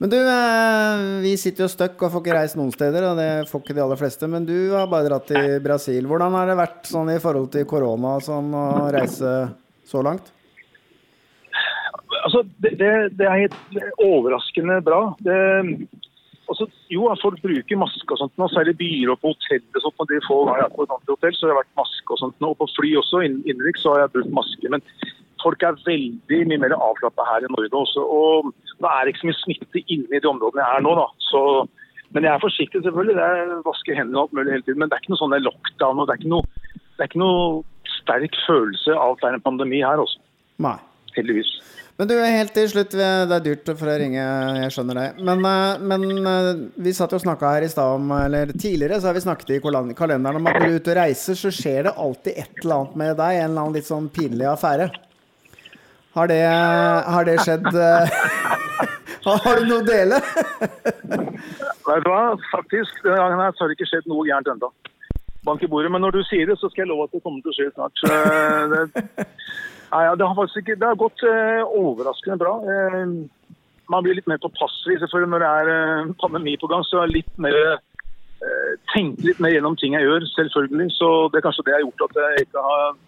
Men 0.00 0.12
du, 0.12 0.16
eh, 0.16 1.00
vi 1.24 1.34
sitter 1.40 1.66
jo 1.66 1.72
støkk 1.72 2.00
og 2.00 2.12
får 2.14 2.22
ikke 2.24 2.36
reist 2.38 2.56
noen 2.56 2.72
steder, 2.72 3.10
og 3.10 3.18
det 3.20 3.48
får 3.50 3.62
ikke 3.62 3.76
de 3.76 3.82
aller 3.84 4.00
fleste. 4.00 4.28
Men 4.32 4.46
du 4.48 4.72
har 4.72 4.88
bare 4.88 5.08
dratt 5.10 5.26
til 5.28 5.58
Brasil. 5.64 6.06
Hvordan 6.08 6.36
har 6.38 6.48
det 6.48 6.60
vært 6.60 6.88
sånn 6.88 7.10
i 7.12 7.20
forhold 7.20 7.50
til 7.52 7.68
korona 7.68 8.16
sånn, 8.24 8.48
å 8.56 8.88
reise 8.94 9.34
så 9.84 10.04
langt? 10.06 10.32
Altså, 12.24 12.42
det, 12.62 12.72
det, 12.80 12.92
det 13.18 13.28
er 13.28 13.44
helt 13.44 13.58
overraskende 14.00 14.80
bra. 14.86 15.02
Det, 15.20 15.36
altså, 16.50 16.66
jo, 16.92 17.06
folk 17.22 17.40
bruker 17.44 17.80
maske 17.80 18.14
og 18.14 18.20
sånt, 18.20 18.34
nå, 18.40 18.48
særlig 18.52 18.76
byer 18.80 19.12
og 19.14 19.20
på 19.22 19.32
hotell. 19.32 19.62
og 19.74 19.84
sånt, 19.84 20.02
og 20.02 20.10
de 20.10 20.20
får, 20.26 20.50
jeg 20.50 20.66
er 20.66 20.74
på 20.74 20.84
et 20.84 20.94
annet 20.96 21.14
hotell, 21.14 21.36
så 21.36 21.46
har 21.46 21.52
jeg 21.52 21.60
vært 21.60 21.80
maske 21.80 22.14
og 22.14 22.20
sånt. 22.22 22.36
nå, 22.42 22.52
Og 22.52 22.60
på 22.60 22.68
fly 22.76 22.92
også, 23.00 23.22
innenriks, 23.26 23.84
så 23.84 23.94
har 23.94 24.04
jeg 24.04 24.14
brukt 24.16 24.36
maske. 24.40 24.72
Men 24.74 24.84
folk 25.42 25.62
er 25.64 25.78
veldig 25.86 26.40
mye 26.50 26.62
mer 26.64 26.76
avslappa 26.76 27.26
her 27.28 27.46
i 27.46 27.52
Norge 27.52 27.82
også. 27.82 28.04
Og 28.04 28.50
det 28.80 28.90
er 28.92 29.10
ikke 29.10 29.22
så 29.24 29.30
mye 29.30 29.42
smitte 29.42 29.84
inne 29.86 30.16
i 30.16 30.22
de 30.22 30.32
områdene 30.32 30.64
jeg 30.64 30.80
er 30.80 30.86
nå, 30.86 30.94
da. 30.98 31.06
Så, 31.30 31.42
men 32.14 32.26
jeg 32.26 32.34
er 32.34 32.44
forsiktig, 32.44 32.84
selvfølgelig. 32.84 33.18
Jeg 33.22 33.62
vasker 33.66 33.98
hendene 33.98 34.20
og 34.20 34.28
alt 34.28 34.38
mulig 34.38 34.56
hele 34.56 34.66
tiden. 34.66 34.82
Men 34.82 34.90
det 34.90 34.98
er 34.98 35.04
ikke 35.04 35.14
noe 35.14 35.22
sånn 35.22 35.38
lockdown. 35.46 36.02
og 36.02 36.08
Det 36.08 36.16
er 36.16 36.22
ikke 36.22 36.34
noe, 36.34 36.44
det 36.74 37.04
er 37.04 37.10
ikke 37.10 37.24
noe 37.24 37.44
sterk 38.00 38.40
følelse 38.46 38.96
av 38.96 39.16
at 39.16 39.22
det 39.22 39.30
er 39.30 39.38
en 39.38 39.48
pandemi 39.48 39.82
her 39.84 40.02
også. 40.02 40.20
Nei. 40.60 40.76
Heldigvis. 41.16 41.50
Men 42.00 42.08
du, 42.08 42.14
helt 42.16 42.54
til 42.56 42.64
slutt, 42.64 42.94
det 42.96 43.34
er 43.36 43.42
dyrt 43.44 43.66
for 43.76 43.90
å 43.92 43.94
ringe, 44.00 44.22
jeg 44.62 44.72
skjønner 44.72 44.96
det. 44.96 45.08
Men, 45.20 45.42
eh, 45.44 45.82
men 45.84 46.28
eh, 46.30 46.46
vi 46.80 46.94
satt 46.96 47.12
jo 47.12 47.18
og 47.18 47.24
snakka 47.26 47.50
her 47.52 47.66
i 47.66 47.68
stad 47.68 47.98
om 47.98 48.14
Eller 48.16 48.54
tidligere 48.54 48.96
så 49.02 49.10
har 49.10 49.18
vi 49.18 49.20
snakket 49.20 49.52
i 49.52 49.60
kalenderen 49.60 50.38
om 50.38 50.48
at 50.48 50.56
når 50.56 50.64
du 50.64 50.70
er 50.70 50.78
ute 50.80 50.94
og 50.94 50.96
reiser, 50.96 51.36
så 51.36 51.52
skjer 51.52 51.90
det 51.90 51.92
alltid 51.92 52.40
et 52.40 52.62
eller 52.62 52.78
annet 52.78 52.96
med 53.02 53.12
deg. 53.20 53.34
En 53.42 53.50
eller 53.50 53.66
annen 53.66 53.76
litt 53.76 53.90
sånn 53.90 54.08
pinlig 54.16 54.48
affære. 54.48 54.88
Har 56.16 56.32
det, 56.32 56.40
har 56.40 57.28
det 57.28 57.36
skjedd 57.44 57.68
eh, 57.68 58.16
har, 59.28 59.60
du 59.60 59.68
noe 59.68 59.82
å 59.82 59.88
dele? 59.90 60.24
Vet 61.90 62.06
du 62.06 62.08
hva, 62.14 62.22
faktisk, 62.48 62.96
denne 63.04 63.20
gangen 63.20 63.44
her 63.44 63.52
så 63.52 63.66
har 63.66 63.74
det 63.74 63.76
ikke 63.76 63.90
skjedd 63.92 64.08
noe 64.08 64.24
gærent 64.24 64.48
ennå. 64.54 64.72
Bank 65.44 65.68
i 65.68 65.68
bordet. 65.68 65.92
Men 65.92 66.00
når 66.08 66.16
du 66.16 66.24
sier 66.32 66.48
det, 66.48 66.56
så 66.64 66.72
skal 66.72 66.86
jeg 66.86 66.94
love 66.94 67.10
at 67.10 67.12
det 67.12 67.20
kommer 67.28 67.44
til 67.44 67.52
å 67.52 67.58
skje 67.60 67.68
snart. 67.76 68.08
Det, 68.72 69.28
nei, 69.92 70.06
ja, 70.06 70.16
det 70.16 70.26
har 70.26 70.56
ikke, 70.62 70.78
det 70.78 70.88
har 70.88 70.98
gått 70.98 71.26
eh, 71.26 71.60
overraskende 71.66 72.38
bra. 72.40 72.56
Eh, 72.64 73.14
man 73.90 74.06
blir 74.06 74.18
litt 74.18 74.28
mer 74.30 74.40
påpasselig 74.42 75.00
selvfølgelig 75.02 75.32
når 75.34 75.44
det 75.44 75.52
er 75.60 75.70
eh, 75.74 76.10
pandemi 76.22 76.56
på 76.60 76.70
gang. 76.70 76.84
Så 76.86 77.00
er 77.00 77.08
jeg 77.08 77.20
litt 77.20 77.38
mer 77.42 77.60
eh, 77.74 78.74
tenke 78.94 79.26
litt 79.26 79.42
mer 79.42 79.54
gjennom 79.54 79.78
ting 79.80 79.96
jeg 79.98 80.06
gjør, 80.06 80.26
selvfølgelig. 80.34 80.90
Så 80.96 81.12
det 81.30 81.40
er 81.40 81.46
kanskje 81.48 81.66
det 81.66 81.74
jeg 81.74 81.80
har 81.80 81.88
gjort 81.88 82.06
at 82.08 82.20
jeg 82.22 82.46
ikke 82.46 82.66
har 82.68 82.98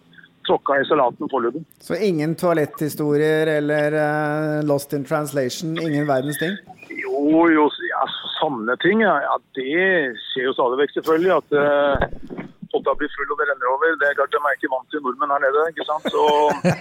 tråkka 0.47 0.79
i 0.81 0.85
salaten 0.89 1.31
foreløpig. 1.31 1.63
Så 1.79 1.95
ingen 1.95 2.35
toaletthistorier 2.39 3.47
eller 3.57 3.97
eh, 4.03 4.59
lost 4.67 4.93
in 4.93 5.05
translation? 5.07 5.77
Ingen 5.79 6.07
verdens 6.09 6.39
ting? 6.41 6.57
Jo, 6.91 7.47
jo, 7.49 7.69
ja, 7.89 8.03
sanne 8.39 8.75
ting, 8.83 9.01
ja. 9.05 9.15
ja 9.23 9.37
det 9.55 10.17
skjer 10.29 10.49
jo 10.49 10.55
stadig 10.57 10.81
vekk, 10.83 10.95
selvfølgelig. 10.97 11.39
At, 11.39 11.55
eh, 11.63 12.32
potta 12.73 12.95
blir 12.99 13.11
full 13.15 13.33
og 13.33 13.39
det 13.41 13.47
renner 13.49 13.71
over. 13.73 13.97
Det 14.01 14.09
er 14.09 14.17
klart 14.17 14.33
De 14.33 14.41
er 14.41 14.57
ikke 14.57 14.71
vant 14.73 14.89
til 14.91 15.03
nordmenn 15.05 15.33
her 15.35 15.43
nede. 15.45 15.65
ikke 15.71 15.87
sant? 15.89 16.09
Så, 16.13 16.23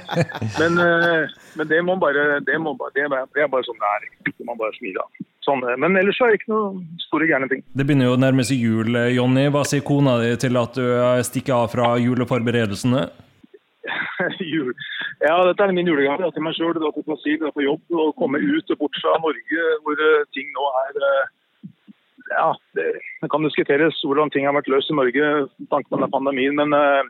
men, 0.61 0.81
eh, 0.87 1.35
men 1.61 1.73
det 1.73 1.83
må 1.87 1.99
bare, 2.03 2.41
det, 2.49 2.59
må 2.63 2.75
bare 2.81 2.97
det, 2.97 3.07
er, 3.07 3.29
det 3.37 3.45
er 3.45 3.53
bare 3.53 3.69
sånn 3.69 3.83
det 3.83 3.93
er. 3.97 4.09
Det 4.31 4.35
må 4.41 4.53
man 4.53 4.63
bare 4.65 4.77
smile 4.79 5.05
av. 5.05 5.27
Sånn, 5.43 5.65
men 5.83 5.99
ellers 5.99 6.19
så 6.19 6.29
er 6.29 6.33
det 6.33 6.43
ikke 6.43 6.53
noen 6.53 6.85
store 7.03 7.27
gærne 7.27 7.49
ting. 7.51 7.65
Det 7.75 7.87
begynner 7.87 8.13
jo 8.13 8.15
å 8.15 8.23
nærme 8.23 8.45
seg 8.47 8.63
jul, 8.63 8.95
Jonny. 9.11 9.49
Hva 9.51 9.65
sier 9.67 9.83
kona 9.87 10.21
di 10.23 10.31
til 10.39 10.59
at 10.61 10.79
du 10.79 10.87
stikker 11.27 11.65
av 11.65 11.73
fra 11.75 11.97
juleforberedelsene? 11.99 13.09
Jul. 14.53 14.73
Ja, 15.23 15.37
dette 15.47 15.67
er 15.67 15.75
min 15.75 15.89
julegave 15.89 16.31
til 16.35 16.45
meg 16.45 16.57
sjøl, 16.57 16.75
til 16.79 17.07
Brasil, 17.07 17.45
på 17.55 17.65
jobb. 17.65 17.83
Å 17.95 18.09
komme 18.19 18.41
ut 18.43 18.75
og 18.75 18.81
bort 18.81 18.99
fra 19.03 19.15
Norge, 19.23 19.69
hvor 19.85 20.03
eh, 20.09 20.27
ting 20.35 20.49
nå 20.55 20.69
er 20.85 21.07
eh, 21.09 21.31
Ja, 22.31 22.53
det, 22.77 22.85
det 23.23 23.31
kan 23.31 23.45
diskuteres 23.45 23.99
hvordan 24.07 24.31
ting 24.31 24.47
har 24.47 24.55
vært 24.57 24.71
løst 24.73 24.93
i 24.93 24.97
Norge 24.97 25.33
med 25.59 25.91
denne 25.91 26.09
pandemien, 26.13 26.55
men 26.59 26.75
eh, 26.77 27.03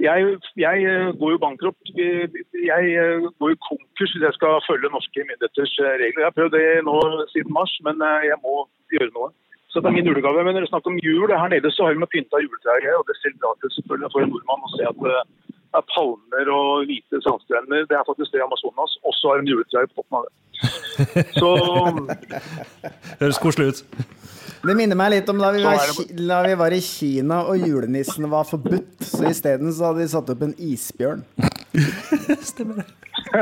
jeg, 0.00 0.36
jeg 0.60 0.86
eh, 0.92 1.10
går 1.20 1.34
jo 1.34 1.42
bankrupt. 1.44 1.92
Jeg 1.96 2.94
eh, 3.02 3.28
går 3.40 3.52
jo 3.54 3.60
konkurs 3.68 4.14
hvis 4.14 4.26
jeg 4.26 4.38
skal 4.38 4.64
følge 4.68 4.92
norske 4.94 5.26
myndigheters 5.28 5.76
regler. 6.02 6.22
Jeg 6.22 6.28
har 6.28 6.38
prøvd 6.38 6.56
det 6.56 6.66
nå 6.88 6.96
siden 7.34 7.54
mars, 7.56 7.74
men 7.86 8.02
jeg 8.30 8.38
må 8.44 8.64
gjøre 8.94 9.12
noe. 9.16 9.30
Så 9.70 9.78
det 9.78 9.90
er 9.90 9.96
min 9.98 10.10
julegave. 10.10 10.42
Men 10.42 10.56
når 10.56 10.64
det 10.64 10.68
er 10.68 10.74
snakk 10.74 10.88
om 10.90 10.98
jul, 11.04 11.30
her 11.30 11.52
nede 11.52 11.70
så 11.70 11.86
har 11.86 11.94
de 11.94 12.10
pynta 12.10 12.42
juletrær, 12.42 12.88
og 12.98 13.06
det 13.06 13.18
ser 13.20 13.36
bra 13.38 13.54
ut 13.54 13.76
selvfølgelig 13.76 14.12
for 14.14 14.24
en 14.24 14.32
nordmann 14.34 14.66
å 14.66 14.72
se 14.74 14.88
at 14.88 15.04
det 15.04 15.18
er 15.78 15.86
palmer 15.94 16.50
og 16.50 16.88
hvite 16.90 17.20
sandstrender. 17.22 17.86
Det 17.86 17.96
er 17.96 18.08
faktisk 18.08 18.34
det 18.34 18.42
Amazonas. 18.42 18.96
Og 19.06 19.14
så 19.18 19.30
har 19.30 19.42
de 19.42 19.52
juletrær 19.52 19.86
på 19.90 20.00
toppen 20.00 20.18
av 20.18 20.26
det. 20.26 20.34
Så 21.38 21.52
Høres 23.20 23.38
koselig 23.40 23.66
ut. 23.72 23.84
Det 24.60 24.74
minner 24.76 24.98
meg 24.98 25.14
litt 25.14 25.28
om 25.32 25.38
da 25.40 25.50
vi, 25.54 25.62
var, 25.64 25.80
det. 25.80 26.04
Da 26.28 26.42
vi 26.44 26.54
var 26.60 26.74
i 26.76 26.80
Kina 26.84 27.38
og 27.48 27.62
julenissen 27.64 28.26
var 28.28 28.44
forbudt. 28.48 28.98
Så 29.08 29.24
isteden 29.30 29.72
så 29.72 29.88
hadde 29.88 30.02
de 30.04 30.08
satt 30.12 30.28
opp 30.34 30.42
en 30.44 30.52
isbjørn. 30.60 31.22
Stemmer 32.44 32.84
Det 33.30 33.40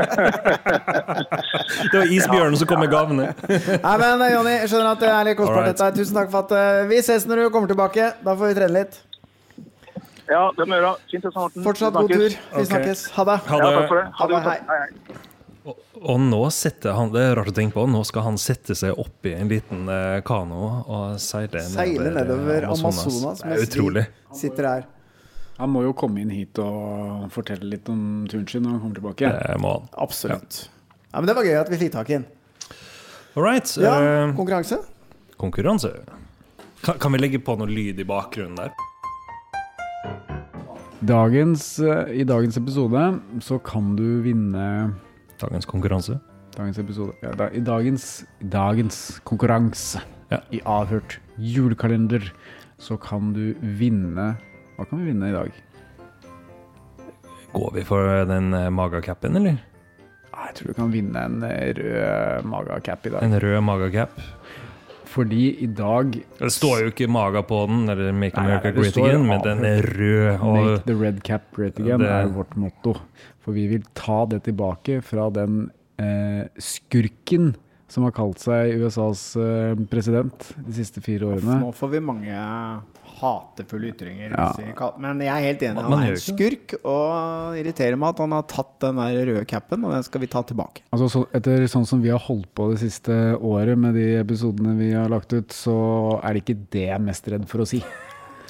det 1.93 1.99
var 1.99 2.13
isbjørnen 2.13 2.57
som 2.61 2.71
kom 2.71 2.83
med 2.83 2.91
gavene. 2.93 3.33
Nei, 3.49 3.95
men 4.03 4.23
eh, 4.23 4.33
Jonny, 4.35 4.55
jeg 4.61 4.71
skjønner 4.71 4.91
at 4.93 5.03
det 5.03 5.11
er 5.11 5.29
litt 5.31 5.39
kostbart 5.41 5.69
dette. 5.73 5.91
Tusen 5.99 6.19
takk 6.19 6.31
for 6.33 6.47
at 6.47 6.55
uh, 6.55 6.89
vi 6.91 7.03
ses 7.03 7.27
når 7.29 7.43
du 7.43 7.47
kommer 7.55 7.71
tilbake. 7.73 8.11
Da 8.23 8.35
får 8.39 8.53
vi 8.53 8.59
trene 8.61 8.75
litt. 8.79 8.99
ja, 10.29 10.45
det 10.55 10.67
må 10.67 10.75
vi 10.75 10.81
gjøre. 10.83 10.95
Fint 11.11 11.27
det. 11.27 11.33
Fortsatt 11.67 11.99
god 11.99 12.15
tur. 12.15 12.37
Vi 12.59 12.67
snakkes. 12.71 13.07
Ha 13.17 13.27
det. 13.33 13.39
Ha 13.49 13.63
Ja, 13.63 13.73
takk 13.81 13.89
for 13.89 14.03
det. 14.03 14.05
det. 14.05 14.13
Ha 14.21 14.29
det. 14.29 14.43
Ha 14.45 14.53
det. 14.53 14.61
Hei, 14.69 14.79
hei. 14.85 15.28
Og 15.99 16.21
nå 16.23 16.39
setter 16.55 16.95
han, 16.97 17.11
det 17.13 17.23
er 17.27 17.35
rart 17.39 17.51
å 17.51 17.55
tenke 17.57 17.75
på, 17.77 17.85
nå 17.91 18.01
skal 18.07 18.25
han 18.29 18.39
sette 18.41 18.75
seg 18.79 18.97
opp 18.99 19.27
i 19.29 19.35
en 19.37 19.49
liten 19.51 19.89
eh, 19.93 20.21
kano 20.27 20.69
og 20.87 21.19
seile 21.21 21.61
Seile 21.67 22.13
nedover 22.15 22.67
Amazonas 22.71 23.43
Det 23.43 23.53
er 23.57 23.65
utrolig. 23.67 24.05
sitter 24.37 24.69
her. 24.71 24.87
Han 25.59 25.73
må 25.75 25.83
jo 25.83 25.93
komme 25.99 26.23
inn 26.23 26.31
hit 26.31 26.59
og 26.63 27.27
fortelle 27.35 27.67
litt 27.73 27.89
om 27.91 28.27
turen 28.31 28.47
sin 28.49 28.63
når 28.63 28.77
han 28.77 28.81
kommer 28.85 29.01
tilbake. 29.01 29.33
Det 29.35 29.57
må 29.61 29.73
han. 29.75 29.89
Absolutt. 29.99 30.69
Ja, 31.11 31.19
men 31.19 31.27
Det 31.27 31.35
var 31.35 31.49
gøy 31.49 31.57
at 31.61 31.73
vi 31.73 31.81
fikk 31.81 31.93
tak 31.97 32.11
i 32.13 32.19
den. 32.21 32.27
All 33.35 33.43
right. 33.45 33.73
Ja, 33.77 33.97
eh, 33.99 34.35
konkurranse. 34.39 34.79
konkurranse. 35.37 35.91
Kan, 36.85 36.99
kan 37.03 37.13
vi 37.13 37.19
legge 37.19 37.41
på 37.43 37.57
noe 37.59 37.67
lyd 37.67 37.99
i 37.99 38.07
bakgrunnen 38.07 38.55
der? 38.57 38.71
Dagens, 41.01 41.79
eh, 41.79 42.11
I 42.23 42.25
dagens 42.25 42.57
episode 42.59 43.03
så 43.43 43.59
kan 43.63 43.97
du 43.99 44.23
vinne 44.25 44.95
Dagens 45.39 45.67
konkurranse. 45.71 46.19
Dagens 46.57 46.79
episode 46.83 47.13
ja, 47.23 47.31
da, 47.39 47.47
I 47.55 47.61
dagens, 47.63 48.25
dagens 48.43 49.21
konkurranse 49.29 50.01
Ja. 50.33 50.41
i 50.53 50.59
avhørt 50.67 51.19
julekalender 51.39 52.33
så 52.79 52.99
kan 53.01 53.33
du 53.33 53.55
vinne 53.79 54.35
Hva 54.77 54.85
kan 54.89 54.99
vi 55.01 55.09
vinne 55.13 55.31
i 55.31 55.35
dag? 55.35 55.53
Går 57.55 57.73
vi 57.75 57.83
for 57.89 58.25
den 58.29 58.53
eh, 58.55 58.69
magacapen, 58.71 59.37
eller? 59.41 59.57
Jeg 60.39 60.55
tror 60.55 60.69
du 60.69 60.75
kan 60.77 60.93
vinne 60.93 61.23
en 61.25 61.43
eh, 61.49 61.73
rød 61.75 62.45
magacap 62.47 63.07
i 63.09 63.11
dag. 63.15 63.25
En 63.25 63.39
rød 63.41 63.61
magacap? 63.65 64.13
Fordi 65.09 65.45
i 65.65 65.67
dag 65.73 66.13
Det 66.39 66.51
står 66.53 66.81
jo 66.83 66.91
ikke 66.93 67.07
maga 67.09 67.41
på 67.49 67.63
den, 67.71 67.87
eller 67.89 68.13
Make 68.13 68.37
Nei, 68.37 68.45
America 68.45 68.71
Great 68.77 68.97
Again, 69.01 69.25
men 69.27 69.41
den 69.47 69.65
er 69.65 69.83
rød. 69.83 70.43
Make 70.43 70.83
the 70.87 70.97
red 71.01 71.23
cap 71.25 71.43
great 71.57 71.79
again 71.81 72.01
Det- 72.05 72.11
er 72.11 72.29
vårt 72.35 72.57
motto. 72.57 72.95
For 73.45 73.53
vi 73.57 73.67
vil 73.71 73.85
ta 73.95 74.25
det 74.29 74.43
tilbake 74.45 75.01
fra 75.03 75.31
den 75.31 75.71
eh, 75.99 76.45
skurken 76.59 77.55
som 77.89 78.05
har 78.05 78.15
kalt 78.17 78.43
seg 78.43 78.77
USAs 78.79 79.25
eh, 79.41 79.75
president 79.91 80.51
de 80.61 80.77
siste 80.77 81.03
fire 81.05 81.33
årene. 81.33 81.61
Nå 81.65 81.73
får 81.77 81.93
vi 81.97 82.05
mange 82.05 82.39
hatefulle 83.19 83.91
ytringer. 83.93 84.35
Ja. 84.37 84.91
Men 85.01 85.23
jeg 85.25 85.33
er 85.33 85.47
helt 85.49 85.63
enig. 85.67 85.83
Man 85.83 85.93
Han 85.93 86.05
er 86.07 86.17
en 86.17 86.23
skurk, 86.23 86.75
og 86.87 87.59
irriterer 87.59 87.99
meg 87.99 88.15
at 88.15 88.23
han 88.23 88.35
har 88.37 88.45
tatt 88.51 88.75
den 88.85 89.01
der 89.01 89.19
røde 89.33 89.47
capen, 89.49 89.87
og 89.87 89.95
den 89.97 90.07
skal 90.07 90.23
vi 90.23 90.31
ta 90.31 90.45
tilbake. 90.47 90.85
Altså, 90.95 91.09
så, 91.13 91.25
etter 91.35 91.67
sånn 91.71 91.89
som 91.89 92.03
vi 92.05 92.13
har 92.15 92.23
holdt 92.29 92.51
på 92.55 92.71
det 92.73 92.83
siste 92.85 93.17
året 93.35 93.81
med 93.81 93.99
de 93.99 94.07
episodene 94.21 94.77
vi 94.79 94.93
har 94.95 95.11
lagt 95.13 95.35
ut, 95.35 95.55
så 95.55 95.79
er 96.23 96.37
det 96.37 96.45
ikke 96.45 96.61
det 96.77 96.87
jeg 96.87 96.95
er 96.99 97.09
mest 97.09 97.33
redd 97.33 97.49
for 97.51 97.65
å 97.65 97.69
si. 97.69 97.83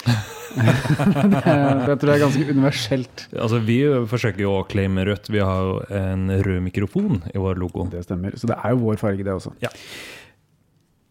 Det, 0.09 1.43
det 1.87 1.97
tror 2.01 2.13
jeg 2.13 2.17
er 2.17 2.25
ganske 2.25 2.47
universelt. 2.51 3.25
altså, 3.33 3.61
vi 3.65 3.81
forsøker 4.11 4.45
jo 4.45 4.59
å 4.59 4.67
claime 4.69 5.05
rødt. 5.09 5.31
Vi 5.33 5.43
har 5.43 5.67
jo 5.69 5.81
en 6.01 6.29
rød 6.33 6.63
mikrofon 6.67 7.23
i 7.33 7.41
vår 7.41 7.61
logo. 7.61 7.87
Det 7.93 8.05
stemmer. 8.07 8.37
Så 8.39 8.51
det 8.51 8.59
er 8.59 8.75
jo 8.75 8.83
vår 8.87 9.01
farge, 9.01 9.27
det 9.27 9.35
også. 9.35 9.55
Ja. 9.65 9.73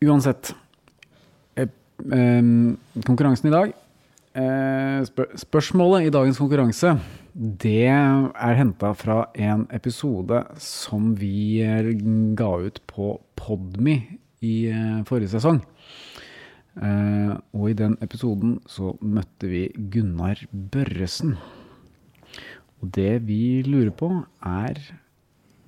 Uansett. 0.05 0.53
Eh, 1.57 1.69
em, 2.13 2.77
konkurransen 3.05 3.49
i 3.49 3.53
dag 3.53 3.71
eh, 4.37 4.99
spør 5.07 5.31
Spørsmålet 5.41 6.05
i 6.05 6.13
dagens 6.13 6.37
konkurranse 6.37 6.97
det 7.37 7.85
er 7.85 8.57
henta 8.57 8.95
fra 8.97 9.27
en 9.37 9.67
episode 9.73 10.41
som 10.61 11.11
vi 11.17 11.61
eh, 11.65 11.91
ga 12.37 12.51
ut 12.65 12.81
på 12.89 13.15
Podme 13.37 13.99
i 14.41 14.55
forrige 15.05 15.31
sesong. 15.35 15.59
Eh, 16.77 17.33
og 17.57 17.69
i 17.71 17.77
den 17.77 17.95
episoden 18.05 18.57
så 18.69 18.93
møtte 19.01 19.49
vi 19.49 19.63
Gunnar 19.93 20.43
Børresen. 20.51 21.35
Og 22.77 22.91
det 22.93 23.25
vi 23.25 23.63
lurer 23.65 23.93
på, 23.97 24.11
er 24.45 24.77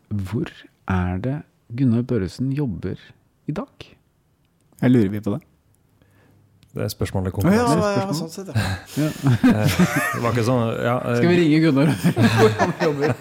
hvor 0.10 0.52
er 0.90 1.18
det 1.24 1.38
Gunnar 1.76 2.06
Børresen 2.06 2.52
jobber 2.54 3.02
i 3.50 3.56
dag? 3.58 3.90
Jeg 4.82 4.92
lurer 4.92 5.10
vi 5.10 5.22
på 5.22 5.34
det. 5.34 5.42
Det 6.70 6.84
er 6.86 6.92
spørsmålet 6.94 7.34
kom. 7.34 7.48
Ja, 7.50 7.64
ja, 7.66 7.88
ja, 7.98 8.02
sånn 8.14 8.30
sett, 8.30 8.52
ja. 8.54 9.08
Det 10.14 10.20
var 10.22 10.36
ikke 10.36 10.44
sånn 10.46 10.68
ja, 10.78 10.98
Skal 11.18 11.32
vi 11.32 11.38
ringe 11.40 11.62
Gunnar 11.64 11.90
hvor 12.38 12.54
han 12.60 12.74
jobber? 12.84 13.14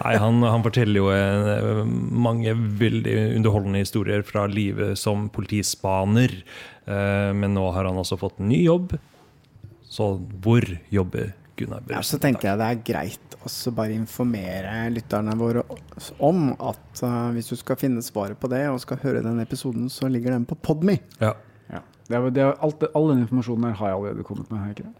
Nei, 0.00 0.14
han, 0.24 0.40
han 0.42 0.64
forteller 0.66 0.98
jo 0.98 1.12
eh, 1.14 1.84
mange 1.86 2.56
veldig 2.58 3.14
underholdende 3.36 3.84
historier 3.84 4.26
fra 4.26 4.48
livet 4.50 4.98
som 4.98 5.28
politispaner. 5.30 6.34
Eh, 6.90 7.30
men 7.38 7.54
nå 7.54 7.68
har 7.76 7.86
han 7.86 8.02
også 8.02 8.18
fått 8.18 8.42
en 8.42 8.50
ny 8.50 8.64
jobb. 8.64 8.96
Så 9.86 10.16
hvor 10.42 10.66
jobber 10.90 11.36
Gunnar 11.60 11.86
Ja, 11.92 12.02
så 12.02 12.18
tenker 12.18 12.50
jeg 12.50 12.58
det 12.58 12.72
er 12.72 12.82
greit 12.82 13.38
også 13.42 13.72
bare 13.74 13.94
informere 13.94 14.88
lytterne 14.94 15.34
våre 15.38 15.62
om 16.22 16.50
at 16.56 17.02
eh, 17.06 17.30
hvis 17.36 17.54
du 17.54 17.56
skal 17.62 17.78
finne 17.78 18.02
svaret 18.02 18.38
på 18.42 18.50
det, 18.50 18.64
og 18.70 18.82
skal 18.82 19.00
høre 19.06 19.22
den 19.22 19.38
episoden, 19.42 19.86
så 19.92 20.10
ligger 20.10 20.34
den 20.34 20.50
på 20.50 20.58
Podme. 20.58 20.98
Ja. 21.22 21.36
Ja. 22.12 22.20
Det 22.20 22.28
er, 22.28 22.30
det 22.36 22.42
er, 22.44 22.56
alt, 22.60 22.82
all 22.94 23.10
den 23.10 23.22
informasjonen 23.24 23.70
her 23.70 23.78
har 23.80 23.88
jeg 23.92 23.96
allerede 24.00 24.24
kommet 24.28 24.50
med. 24.52 24.70
Ikke 24.74 24.84
det? 24.84 24.92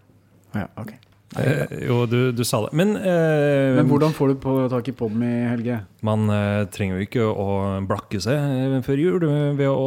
Ja, 0.56 0.66
ok. 0.80 0.92
Eh, 1.40 1.86
jo, 1.86 2.02
du, 2.06 2.32
du 2.36 2.42
sa 2.44 2.60
det. 2.66 2.72
Men, 2.76 2.96
eh, 2.96 3.72
Men 3.78 3.86
hvordan 3.88 4.12
får 4.12 4.28
du 4.28 4.34
på, 4.42 4.68
tak 4.68 4.88
i 4.88 4.92
Podmy, 4.92 5.30
Helge? 5.48 5.78
man 6.04 6.28
eh, 6.28 6.64
trenger 6.68 6.98
jo 6.98 7.06
ikke 7.06 7.24
å 7.24 7.46
blakke 7.88 8.20
seg 8.20 8.36
eh, 8.36 8.80
før 8.84 9.00
jul 9.00 9.24
ved 9.56 9.68
å 9.68 9.86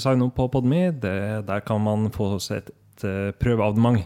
signe 0.00 0.26
opp 0.26 0.34
på 0.38 0.48
Podmy. 0.50 0.88
Det, 0.90 1.46
der 1.46 1.62
kan 1.66 1.82
man 1.84 2.10
få 2.14 2.32
seg 2.42 2.64
et, 2.64 2.72
et 2.98 3.06
eh, 3.06 3.30
prøveabonnement. 3.38 4.02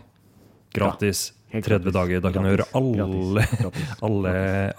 Gratis. 0.74 1.28
helt 1.30 1.43
30 1.62 1.84
gratis. 1.84 1.92
dager. 1.94 2.20
Da 2.24 2.30
kan 2.32 2.42
du 2.42 2.48
høre 2.50 2.66
alle, 2.74 3.44
alle 4.08 4.32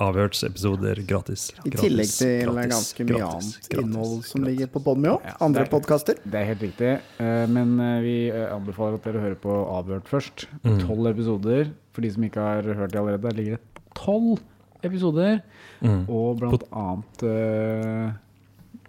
avhørsepisoder 0.03 1.01
gratis. 1.08 1.51
I 1.65 1.72
tillegg 1.72 2.10
til 2.12 2.44
gratis, 2.50 2.72
ganske 2.74 3.05
mye 3.08 3.20
gratis, 3.20 3.51
annet 3.55 3.70
gratis, 3.70 3.84
innhold 3.86 4.15
som 4.25 4.41
gratis. 4.41 4.50
ligger 4.51 4.67
på 4.75 4.84
Podme 4.86 5.13
òg. 5.15 5.22
Ja, 5.29 5.36
Andre 5.46 5.63
det 5.63 5.67
er- 5.67 5.74
podkaster. 5.75 6.20
Det 6.25 6.41
er 6.41 6.46
helt 6.51 6.65
riktig. 6.67 6.91
eh, 7.20 7.46
Men 7.48 7.79
eh, 7.79 8.01
vi 8.01 8.15
eh, 8.29 8.50
anbefaler 8.55 8.96
at 9.00 9.03
dere 9.08 9.22
hører 9.24 9.36
på 9.39 9.55
Avhørt 9.77 10.08
først. 10.12 10.48
Mm. 10.63 10.79
Tolv 10.88 11.08
episoder. 11.13 11.72
For 11.94 12.01
de 12.01 12.12
som 12.12 12.24
ikke 12.27 12.39
har 12.44 12.62
hørt 12.75 12.91
det 12.91 13.00
allerede, 13.00 13.22
der 13.22 13.36
ligger 13.39 13.58
det 13.58 13.84
tolv 13.96 14.39
episoder. 14.84 15.39
Mm. 15.82 16.03
Og 16.10 16.39
blant 16.39 16.63
annet 16.75 17.24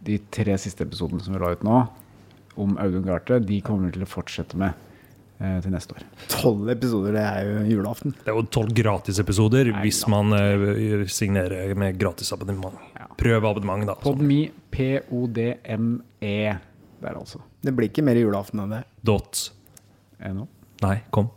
de 0.07 0.19
tre 0.31 0.57
siste 0.61 0.85
episodene 0.87 1.23
som 1.23 1.35
vi 1.35 1.41
la 1.43 1.53
ut 1.55 1.63
nå, 1.67 1.79
om 2.57 2.77
Audun 2.81 3.05
Garthe, 3.07 3.39
de 3.45 3.61
kommer 3.65 3.89
vi 3.91 3.97
til 3.99 4.05
å 4.07 4.09
fortsette 4.11 4.57
med 4.57 4.73
til 5.37 5.73
neste 5.75 5.97
år. 5.97 6.05
Tolv 6.33 6.71
episoder, 6.73 7.17
det 7.17 7.25
er 7.25 7.49
jo 7.51 7.65
julaften. 7.77 8.15
Det 8.17 8.33
er 8.33 8.39
jo 8.39 8.47
tolv 8.57 8.73
gratisepisoder 8.77 9.73
hvis 9.83 10.03
man 10.13 10.33
eh, 10.37 11.05
signerer 11.13 11.75
med 11.79 11.99
gratisabonnement. 12.01 12.79
Ja. 12.97 13.11
Prøveabonnement, 13.21 13.85
da. 13.87 13.99
altså. 13.99 14.15
Podme, 14.15 14.41
P-O-D-M-E 14.73 16.39
der 17.01 17.19
altså. 17.19 17.41
Det 17.63 17.75
blir 17.77 17.91
ikke 17.91 18.05
mer 18.07 18.19
julaften 18.21 18.63
enn 18.65 18.73
det. 18.79 18.83
Dot. 19.07 19.49
Eh, 20.19 20.33
nå. 20.35 20.47
Nei, 20.85 20.97
kom. 21.15 21.31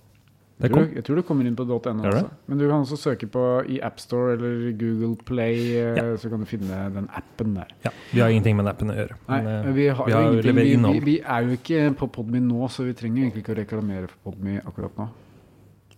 Jeg 0.60 0.72
tror, 0.74 0.88
jeg 0.92 1.04
tror 1.08 1.16
det 1.16 1.24
kommer 1.24 1.48
inn 1.48 1.56
på 1.56 1.63
.no 1.63 1.78
også. 1.80 2.25
Men 2.51 2.58
du 2.60 2.66
kan 2.68 2.82
også 2.84 2.98
søke 3.00 3.28
på 3.32 3.44
i 3.72 3.78
AppStore 3.80 4.34
eller 4.36 4.72
Google 4.75 5.16
Play, 5.24 5.56
eh, 5.78 5.96
Ja. 5.96 6.18
så 6.20 6.30
kan 6.30 6.42
du 6.42 6.46
finne 6.46 6.82
den 6.92 7.08
appen 7.16 7.54
der. 7.56 7.70
Ja, 7.86 7.92
vi 8.12 8.20
har 8.20 8.30
ingenting 8.30 8.58
med 8.58 8.66
den 8.66 8.74
appen 8.74 8.92
å 8.92 8.98
gjøre. 8.98 9.16
Nei, 9.30 9.42
Men, 9.42 9.48
eh, 9.70 9.72
vi 9.72 9.88
har, 9.88 10.06
vi 10.06 10.12
har 10.12 10.32
Vi, 10.32 10.75
vi, 10.75 11.00
vi 11.00 11.16
er 11.24 11.48
jo 11.48 11.56
ikke 11.56 11.96
på 11.96 12.10
Podme 12.12 12.42
nå, 12.44 12.68
så 12.68 12.84
vi 12.84 12.94
trenger 12.94 13.24
egentlig 13.24 13.46
ikke 13.46 13.56
å 13.56 13.60
reklamere 13.62 14.08
for 14.10 14.32
Podme 14.34 14.60
akkurat 14.66 14.98
nå. 15.00 15.08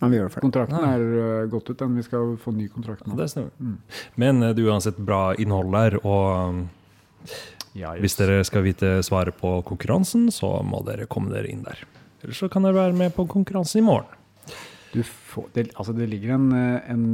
Men 0.01 0.11
vi 0.11 0.17
gjør 0.17 0.29
det 0.29 0.33
for. 0.33 0.41
Kontrakten 0.41 0.81
Nei. 0.81 0.93
er 0.93 1.43
uh, 1.43 1.49
gått 1.49 1.69
ut, 1.69 1.77
den. 1.77 1.95
Vi 1.95 2.03
skal 2.03 2.37
få 2.37 2.53
ny 2.53 2.67
kontrakt 2.69 3.01
Ja, 3.05 3.13
nå. 3.13 3.17
det. 3.17 3.49
Mm. 3.59 3.77
Men 4.15 4.43
eh, 4.43 4.53
det 4.53 4.63
er 4.63 4.69
uansett 4.71 4.97
bra 4.97 5.33
innhold 5.37 5.71
der, 5.73 5.97
og 6.05 6.49
um, 6.49 6.63
Ja, 7.73 7.93
hvis 7.97 8.17
dere 8.17 8.43
skal 8.43 8.61
vite 8.65 8.97
svaret 9.01 9.37
på 9.41 9.63
konkurransen, 9.65 10.29
så 10.29 10.61
må 10.65 10.85
dere 10.85 11.05
komme 11.07 11.31
dere 11.33 11.47
inn 11.49 11.63
der. 11.63 11.81
Ellers 12.23 12.37
så 12.41 12.49
kan 12.51 12.61
dere 12.61 12.75
være 12.75 12.93
med 12.97 13.13
på 13.15 13.25
konkurransen 13.25 13.79
i 13.81 13.85
morgen. 13.85 14.05
Du 14.91 15.01
får, 15.07 15.47
det, 15.55 15.69
altså 15.79 15.93
det 15.95 16.09
ligger 16.11 16.35
en, 16.35 16.51
en 16.51 17.05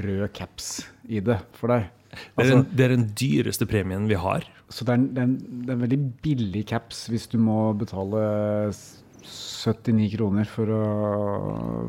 rød 0.00 0.28
caps 0.36 0.86
i 1.08 1.20
det 1.20 1.38
for 1.58 1.72
deg. 1.74 1.88
Det 1.88 2.16
er, 2.16 2.28
Altså, 2.36 2.52
den, 2.54 2.68
det 2.72 2.84
er 2.84 2.92
den 2.94 3.08
dyreste 3.20 3.66
premien 3.68 4.06
vi 4.08 4.16
har. 4.16 4.46
så 4.72 4.86
det 4.88 4.94
er, 4.94 5.00
en, 5.02 5.08
det, 5.12 5.20
er 5.20 5.26
en, 5.28 5.34
det 5.66 5.68
er 5.68 5.76
en 5.76 5.82
veldig 5.84 5.98
billig 6.24 6.62
caps 6.70 7.02
hvis 7.12 7.26
du 7.28 7.36
må 7.42 7.58
betale 7.76 8.22
79 9.26 10.08
kroner 10.14 10.48
for 10.48 10.70
å, 10.72 10.82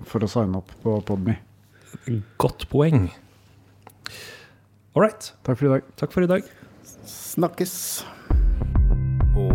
for 0.10 0.26
å 0.26 0.30
signe 0.32 0.60
opp 0.60 0.74
på 0.84 0.98
Podme. 1.08 1.38
Godt 2.42 2.68
poeng. 2.72 3.08
All 4.98 5.06
right. 5.06 5.32
Takk 5.46 5.60
for 5.62 5.70
i 5.70 5.74
dag. 5.78 5.90
Takk 6.02 6.14
for 6.16 6.26
i 6.26 6.30
dag. 6.30 6.48
Snakkes. 7.08 7.78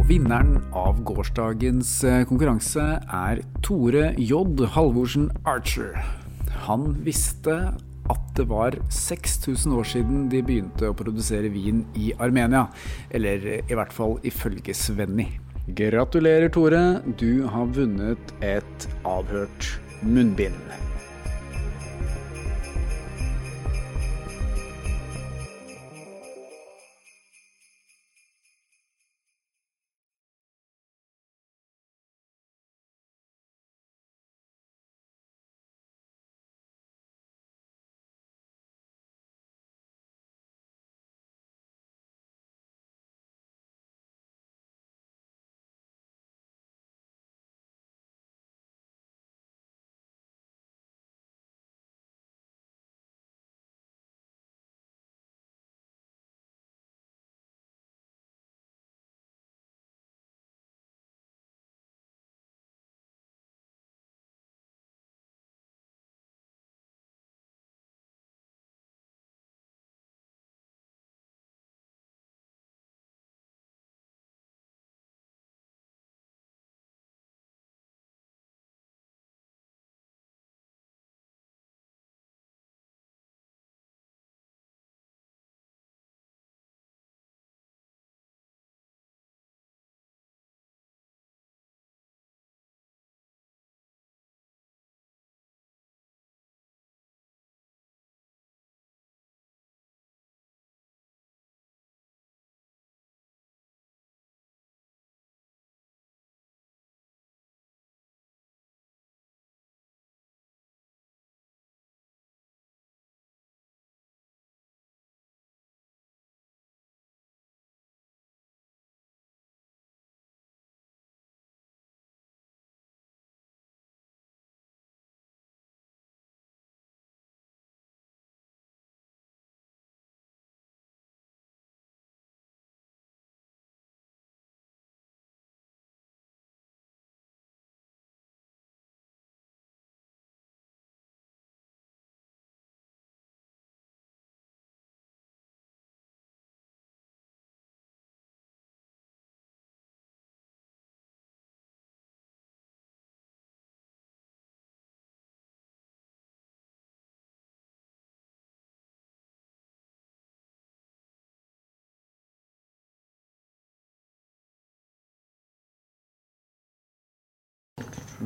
Og 0.02 0.08
vinneren 0.10 0.56
av 0.74 0.96
gårsdagens 1.06 1.90
eh, 2.10 2.24
konkurranse 2.26 2.82
er 3.06 3.38
Tore 3.62 4.08
J. 4.18 4.40
Halvorsen 4.74 5.28
Archer. 5.46 5.94
Han 6.64 6.88
visste 7.06 7.54
at 8.10 8.24
det 8.34 8.48
var 8.50 8.74
6000 8.90 9.76
år 9.78 9.86
siden 9.86 10.24
de 10.32 10.42
begynte 10.42 10.90
å 10.90 10.98
produsere 10.98 11.52
vin 11.54 11.84
i 11.94 12.10
Armenia. 12.18 12.64
Eller 13.14 13.46
i 13.62 13.78
hvert 13.78 13.94
fall 13.94 14.18
ifølge 14.26 14.74
Svenny. 14.74 15.28
Gratulerer, 15.70 16.50
Tore. 16.50 16.82
Du 17.14 17.46
har 17.46 17.70
vunnet 17.70 18.34
et 18.42 18.88
avhørt 19.06 19.76
munnbind. 20.02 20.91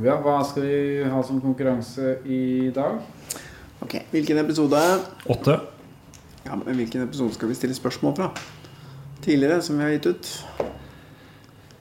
Ja, 0.05 0.19
hva 0.21 0.43
skal 0.45 0.67
vi 0.67 1.05
ha 1.09 1.23
som 1.25 1.39
konkurranse 1.41 2.19
i 2.29 2.69
dag? 2.75 2.99
Ok, 3.81 3.95
Hvilken 4.11 4.39
episode 4.39 4.77
Åtte. 5.25 5.55
Ja, 6.45 6.57
men 6.57 6.77
Hvilken 6.77 7.03
episode 7.03 7.33
skal 7.35 7.49
vi 7.49 7.55
stille 7.55 7.75
spørsmål 7.75 8.17
fra? 8.17 8.31
Tidligere, 9.23 9.63
som 9.63 9.79
vi 9.79 9.83
har 9.83 9.91
gitt 9.91 10.07
ut? 10.07 10.47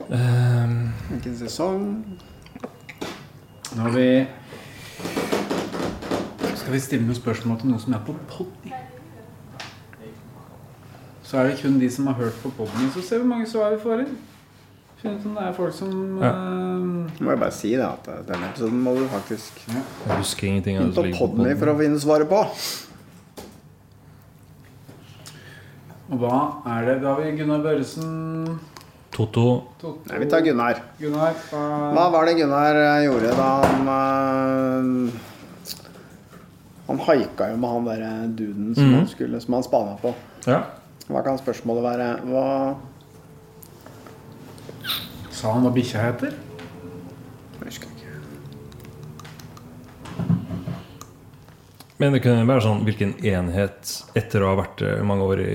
Um, 0.08 0.93
Hvilken 1.10 1.36
sesong? 1.38 1.84
Nå 3.75 3.82
har 3.82 3.91
vi 3.91 4.25
Skal 6.56 6.73
vi 6.73 6.80
stille 6.80 7.04
noen 7.04 7.19
spørsmål 7.19 7.60
til 7.60 7.73
noen 7.73 7.84
som 7.84 7.97
er 7.97 8.06
på 8.08 8.15
podden? 8.32 8.78
Så 11.23 11.38
er 11.41 11.49
det 11.49 11.60
kun 11.60 11.82
de 11.82 11.91
som 11.91 12.08
har 12.08 12.15
hørt 12.21 12.39
på 12.39 12.54
podden, 12.56 12.91
så 12.95 13.01
ser 13.01 13.19
vi 13.19 13.25
hvor 13.25 13.34
mange 13.36 13.49
svar 13.49 13.75
vi 13.75 13.82
får 13.84 14.06
inn. 14.06 14.15
Om 15.05 15.35
det 15.35 15.43
er 15.47 15.53
folk 15.53 15.73
som 15.73 15.91
Ja. 16.21 16.31
uh, 16.31 17.21
må 17.21 17.29
jeg 17.31 17.39
bare 17.39 17.51
si 17.51 17.75
det, 17.75 17.85
at 17.85 18.05
denne 18.27 18.49
episoden 18.49 18.81
må 18.83 18.95
du 18.97 19.05
faktisk 19.07 19.61
jeg 19.69 20.17
husker 20.17 20.47
ingenting 20.47 20.77
av 20.77 20.85
det 20.89 20.93
som 20.95 21.37
ligger 21.37 21.57
for 21.59 21.67
å 21.73 21.77
finne 21.79 21.99
svaret 21.99 22.29
på. 22.29 22.39
eh, 22.41 22.49
Og 26.13 26.19
hva 26.21 26.39
er 26.69 26.85
det? 26.85 26.95
Da 27.01 27.13
har 27.15 27.21
vi 27.23 27.31
Gunnar 27.37 27.61
Børresen 27.63 28.59
Toto. 29.15 29.45
Toto, 29.79 30.01
Nei, 30.09 30.17
vi 30.19 30.25
tar 30.29 30.41
Gunnar. 30.43 30.81
Gunnar 30.99 31.33
hva- 31.49 31.93
Hva 31.95 32.11
var 32.11 32.25
det 32.27 32.35
Gunnar 32.37 32.75
eh, 32.75 33.05
gjorde 33.07 33.31
da 33.37 33.49
han 33.63 33.87
uh, 33.87 35.11
Han 36.87 36.99
haika 37.07 37.47
jo 37.51 37.57
med 37.57 37.69
han 37.71 37.85
derre 37.85 38.11
duden 38.35 38.75
som 38.75 38.83
Mhm. 38.91 38.95
han 38.99 39.07
skulle 39.07 39.41
Som 39.41 39.53
han 39.55 39.63
spana 39.63 39.95
på. 40.01 40.13
Ja. 40.45 40.63
Hva 41.09 41.23
kan 41.23 41.37
spørsmålet 41.37 41.83
være? 41.83 42.09
Hva 42.25 42.75
Sa 45.45 45.51
han 45.53 45.62
hva 45.62 45.69
bikkja 45.69 45.99
heter? 46.01 46.31
Jeg 47.60 47.67
husker 47.67 47.89
ikke. 47.93 48.13
Men 52.01 52.15
det 52.15 52.21
kunne 52.23 52.47
være 52.49 52.63
sånn 52.65 52.81
hvilken 52.88 53.13
enhet, 53.21 53.91
etter 54.17 54.41
å 54.41 54.49
ha 54.49 54.55
vært 54.63 54.81
eh, 54.81 55.03
mange 55.05 55.27
år 55.29 55.43
i, 55.43 55.51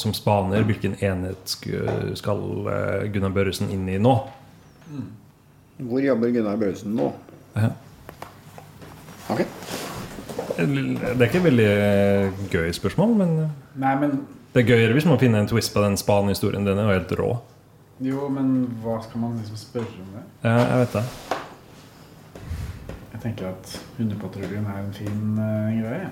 som 0.00 0.16
spaner, 0.16 0.64
hvilken 0.64 0.96
enhet 1.04 1.52
skal 1.52 2.72
eh, 2.72 3.04
Gunnar 3.12 3.36
Børresen 3.36 3.68
inn 3.76 3.84
i 3.92 3.98
nå? 4.00 4.16
Hvor 5.84 6.00
jobber 6.00 6.32
Gunnar 6.38 6.56
Børresen 6.64 6.96
nå? 6.96 7.12
Ja. 7.60 7.74
Ok. 9.36 9.44
Det 10.56 10.64
er 10.64 11.28
ikke 11.28 11.42
et 11.44 11.48
veldig 11.50 11.70
eh, 11.76 12.44
gøy 12.56 12.72
spørsmål, 12.80 13.18
men 13.20 13.36
Nei, 13.76 13.96
men 14.00 14.22
det 14.56 14.64
er 14.64 14.72
gøyere 14.72 14.96
hvis 14.96 15.12
man 15.12 15.20
finner 15.20 15.44
en 15.44 15.52
twist 15.52 15.76
på 15.76 15.84
den 15.84 16.00
spanhistorien. 16.00 16.64
Den 16.64 16.80
er 16.80 16.88
jo 16.88 16.96
helt 17.02 17.18
rå. 17.20 17.34
Jo, 18.00 18.28
men 18.32 18.64
hva 18.80 18.94
skal 19.04 19.20
man 19.20 19.34
liksom 19.36 19.56
spørre 19.60 20.00
om 20.00 20.12
det? 20.14 20.22
Ja, 20.44 20.56
jeg 20.56 20.78
vet 20.78 20.92
det. 20.92 21.02
Jeg 23.12 23.20
tenker 23.22 23.48
at 23.50 23.82
Hundepatruljen 23.98 24.64
er 24.64 24.78
en 24.80 24.94
fin 24.96 25.36
uh, 25.36 25.68
greie. 25.82 26.08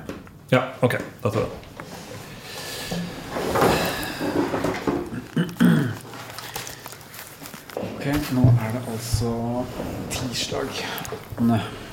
Ja, 0.53 0.63
ok. 0.83 0.99
Da 1.23 1.31
tror 1.31 1.41
jeg 1.41 1.51
det. 1.51 1.59
Ok, 7.77 8.05
nå 8.37 8.45
er 8.53 8.71
det 8.77 8.83
altså 8.93 9.65
tirsdag. 10.11 10.85
Nei. 11.41 11.88